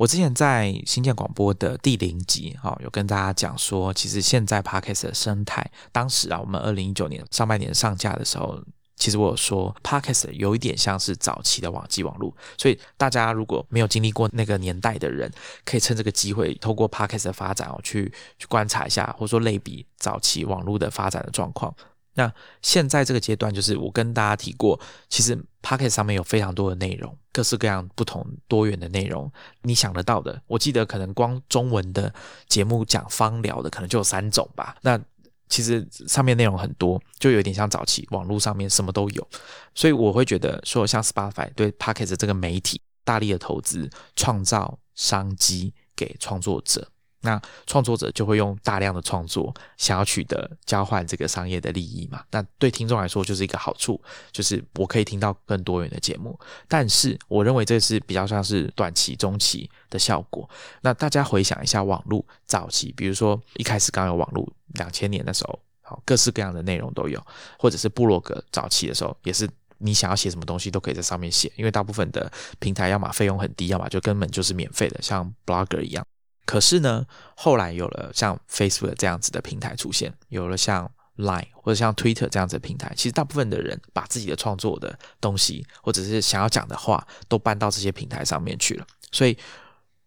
[0.00, 8.58] 我之前在新建广播的第零集，哈，有跟大家讲说，其实现在 Podcast 的生态，当时啊，我们二零一九年上半年上架的时候，
[8.96, 15.30] 其实我有说 Podcast 有一点像是早期的网际网络，所以大家如果没有经历过那个年代的人，
[15.66, 21.74] 可以趁这个机会，透过 Podcast 的发展哦，去去观察一下，或者说类比早期网络的发展的状况。
[22.14, 29.30] 那现在这个阶段，就是我跟大家提过，其实 Pocket 上面有非常多的内容，各式各样不同多元的内容，
[29.62, 32.12] 你想得到的，我记得可能光中文的
[32.48, 34.76] 节目讲方疗的，可能就有三种吧。
[34.82, 35.00] 那
[35.48, 39.28] 其实上面内容很多，就有点像早期网络上面什么都有，
[39.74, 46.88] 所以我会觉得说，像 Spotify 对 Pocket 这个媒体大力的投资，创造商机给创作者。
[47.22, 52.24] 那创作者就会用大量的创作，想要取得交换这个商业的利益嘛？
[52.30, 54.00] 那对听众来说就是一个好处，
[54.32, 56.38] 就是我可以听到更多元的节目。
[56.66, 60.48] 但是我认为这是比较像是短期、中期的效果。
[60.80, 67.22] 那大家回想一下，网络早期，比如说一开始刚有网络，两千年的时候，好，各式各样的内容都有，
[67.58, 69.46] 或者是部落格早期的时候，也是
[69.76, 76.02] 你想要写什么东西都可以在上面写，因为大部分的平台要么费用很低，要么就根本就是免费的，像 Blogger 一样。
[76.50, 88.84] 可是呢，后来有了像 Facebook 这样子的平台出现，有了像 Line 或者像 Twitter 这样子的平台，其实大部分的人把自己的创作的东西，或者是想要讲的话，都搬到这些平台上面去了。
[89.12, 89.38] 所以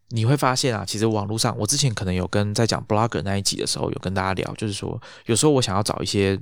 [0.09, 6.37] 你会发现啊，其实网络上，我之前可能有跟在讲 Blogger 那一集的时候，有跟大家聊，就是说，有时候我想要找一些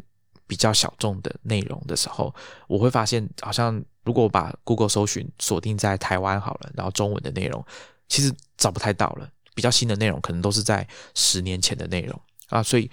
[0.47, 2.33] 比较小众的内容的时候，
[2.67, 7.63] 我会发现，好像如果我把 Google 搜寻锁定在台湾好了，然后中文的内容，
[8.07, 9.29] 其实找不太到了。
[9.53, 12.89] 比较新的内容，可能都是在十年前的内容啊，所以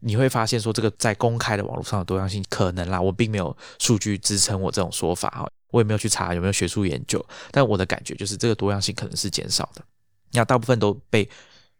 [0.00, 9.82] 你会发现说，这个在公开的网络上的多样性可能啦，我并没有数据支撑我这种说法哈，我也没有去查有没有学术研究，但我的感觉就是这个多样性可能是减少的，
[10.32, 11.28] 那大部分都被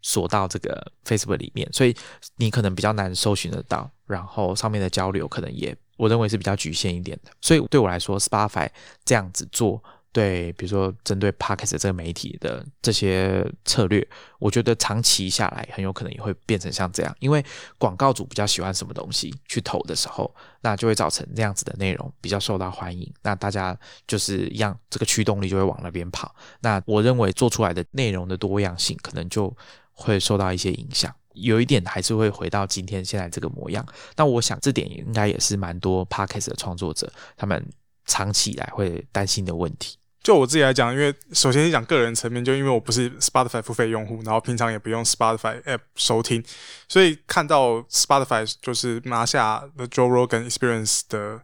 [0.03, 1.97] 锁到这个 Facebook 里面，所以
[2.37, 8.69] 你可能比较难搜寻得到，然后上面的交流可能也我认为是比较局限一点的，所以对我来说，Spotify
[9.05, 9.83] 这样子做。
[10.13, 14.05] 对，比如说针对 Podcast 这个媒体的这些策略，
[14.41, 17.45] 我觉得长期下来很有可能也会变成像这样，因为
[17.79, 26.35] 广告主比较喜欢什么东西去投的时候，那就会造成这样子的内容比较受到欢迎，那大家就是一样，这个驱动力就会往那边跑。
[26.59, 29.57] 那我认为做出来的内容的多样性可能就
[29.93, 33.87] 会受到一些影响，有一点还是会回到今天现在这个模样。
[34.17, 37.65] 那我想这点应该也是蛮多 Podcast 的创作者他们
[38.07, 40.00] 长期以来会担心的问题。
[40.23, 46.45] 就我自己来讲，因为首先是讲个人层面，就因为我不是 Spotify 付费用户，然后平常也不用 Spotify app 收听，
[46.89, 51.41] 所以看到 Spotify 就是拿下 The Joe Rogan Experience 的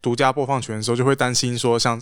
[0.00, 2.00] 独家播放权的时候，就会担心说，像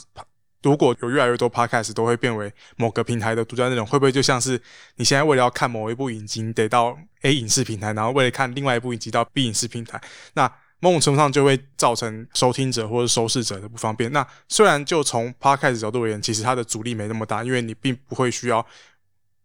[0.62, 4.60] 如果有越来越多 Podcast 都会变为某个平台的独家内容，会不会就像是
[4.96, 9.98] 你现在为了要看某一部影集得到 A 影视平台，然后为了看另外一部影集到 B 影视平台，
[10.34, 10.52] 那？
[10.80, 14.10] 某种程度上就会造成收听者或者收视者的不方便。
[14.12, 18.64] 那虽然就从 podcast 角度而言，其实它的阻力没那么大，因为你并不会需要，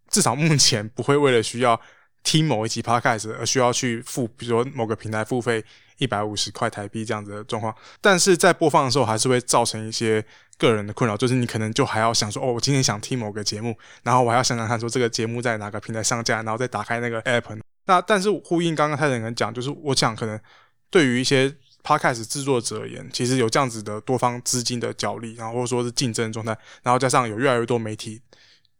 [0.09, 1.79] 至少目前不会为了需要
[2.23, 5.63] 听某一集 podcast 而需要去付，比如说某个平台付费
[5.97, 7.75] 一百五十块台币这样子的状况。
[7.99, 10.25] 但是在播放的时候，还是会造成一些
[10.57, 17.59] 个人的困扰，就是你可能就还要想说，哦，我今天想听某个节目，然后我还要想想看说这个节目在哪个平台上架，然后再打开那个 app。
[17.88, 20.39] 那但是呼应刚刚泰坦人讲，就是我想可能。
[20.96, 28.22] 对于一些 podcast 制作者而言，其实有这样子的多方资金的角力，然后或者说是竞争状态，然后加上有越来越多媒体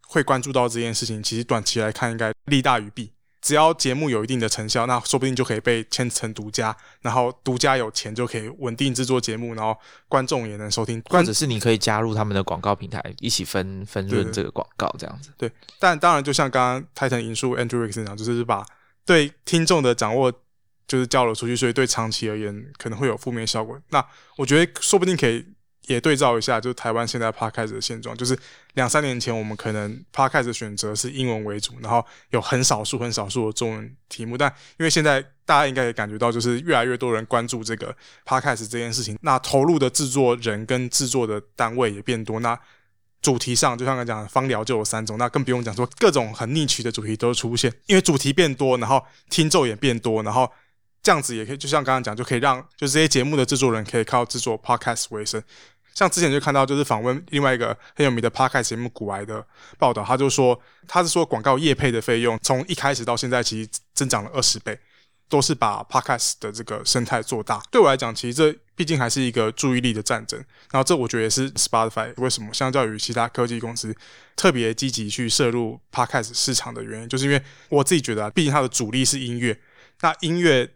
[0.08, 3.12] 会关注到这件事情，其实短期来看应该利大于弊。
[3.42, 11.04] 只要节目有一定的成效，那说不定就可以被签成独家，然后独家有钱就可以稳定制作节目，然后观众也能收听。
[11.10, 15.32] 或者是你可以加入他们的广告平台，一起分分润这个广告这样子。
[15.38, 18.66] 对，但当然就像刚刚泰 n 引述 Andrew Rix 讲，就是把
[19.06, 20.32] 对听众的掌握。
[20.88, 23.80] 就是交了出去，所以对长期而言可能会有负面效果。
[23.90, 24.06] 那
[24.38, 25.46] 我觉得说不定可以
[25.88, 28.38] 也对照一下，就是台湾现在 Podcast 的现状，就是
[28.74, 34.38] 两三年前我们可能 Podcast 选择是英文为主，然后有很少数很少数的中文题目。
[34.38, 42.60] 但因为现在大家应该也感觉到，就是越来越多人关注这个 Podcast 这件事情，那投入的制作人跟制作的单位也变多，那
[43.22, 50.52] 主题上，就像刚才讲，方疗就有三种，那更不用讲说各种很逆曲的主题都出现，因为主题变多，然后听众也变多，然后
[51.06, 55.40] 这样子也可以，就像刚刚讲，就可以让就这些节目的制作人可以靠制作 podcast 为生。
[55.94, 59.46] 像之前就看到就是访问另外一个很有名的 podcast 节目古埃的
[59.78, 64.80] 报道，他就说他是说广告业配的费用从一开始到现在其实增长了二十倍。
[65.28, 67.60] 都是把 podcast 的这个生态做大。
[67.72, 70.40] 对我来讲，其实这毕竟还是一个注意力的战争。
[70.72, 73.94] 然后这我觉得也是 Spotify 为什么相较于其他科技公司
[74.36, 79.60] 特别积极去涉入 podcast 市场的原因，就是因为我自己觉得，毕竟它的主力是音乐，
[80.02, 80.70] 那音乐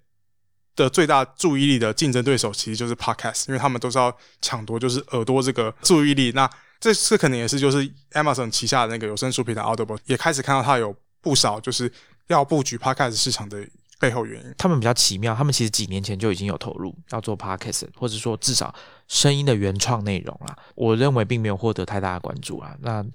[0.83, 6.31] 的最大注意力的竞争对手其实就是 podcast，因为他们都是要抢夺就是耳朵这个注意力。
[6.33, 6.49] 那
[6.79, 11.91] 这次可能也是就是 Amazon 旗下的那个有声书平台 Audible 也开始看到它有不少就是
[12.27, 13.67] 要布局 podcast 市场的。
[14.01, 15.35] 背后原因，他们比较奇妙。
[15.35, 18.73] 他们其实几年前就已经有投入要做 podcast，或者说至少
[19.09, 20.55] 声音的原创内容啦。
[20.75, 23.05] 我认为并没有获得太大的关注啊，那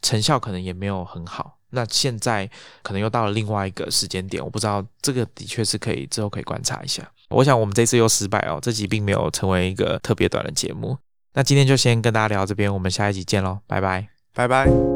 [0.00, 1.58] 成效可能也没有很好。
[1.72, 2.48] 那现在
[2.82, 7.02] 可能又到了另外一个时间点，我不知道这个的确是可以之后可以观察一下。
[7.30, 10.96] 我想我们这次又失败哦，这集并没有成为一个特别短的节目。
[11.34, 14.91] 那今天就先跟大家聊这边，我们下一集见喽，拜拜，拜拜。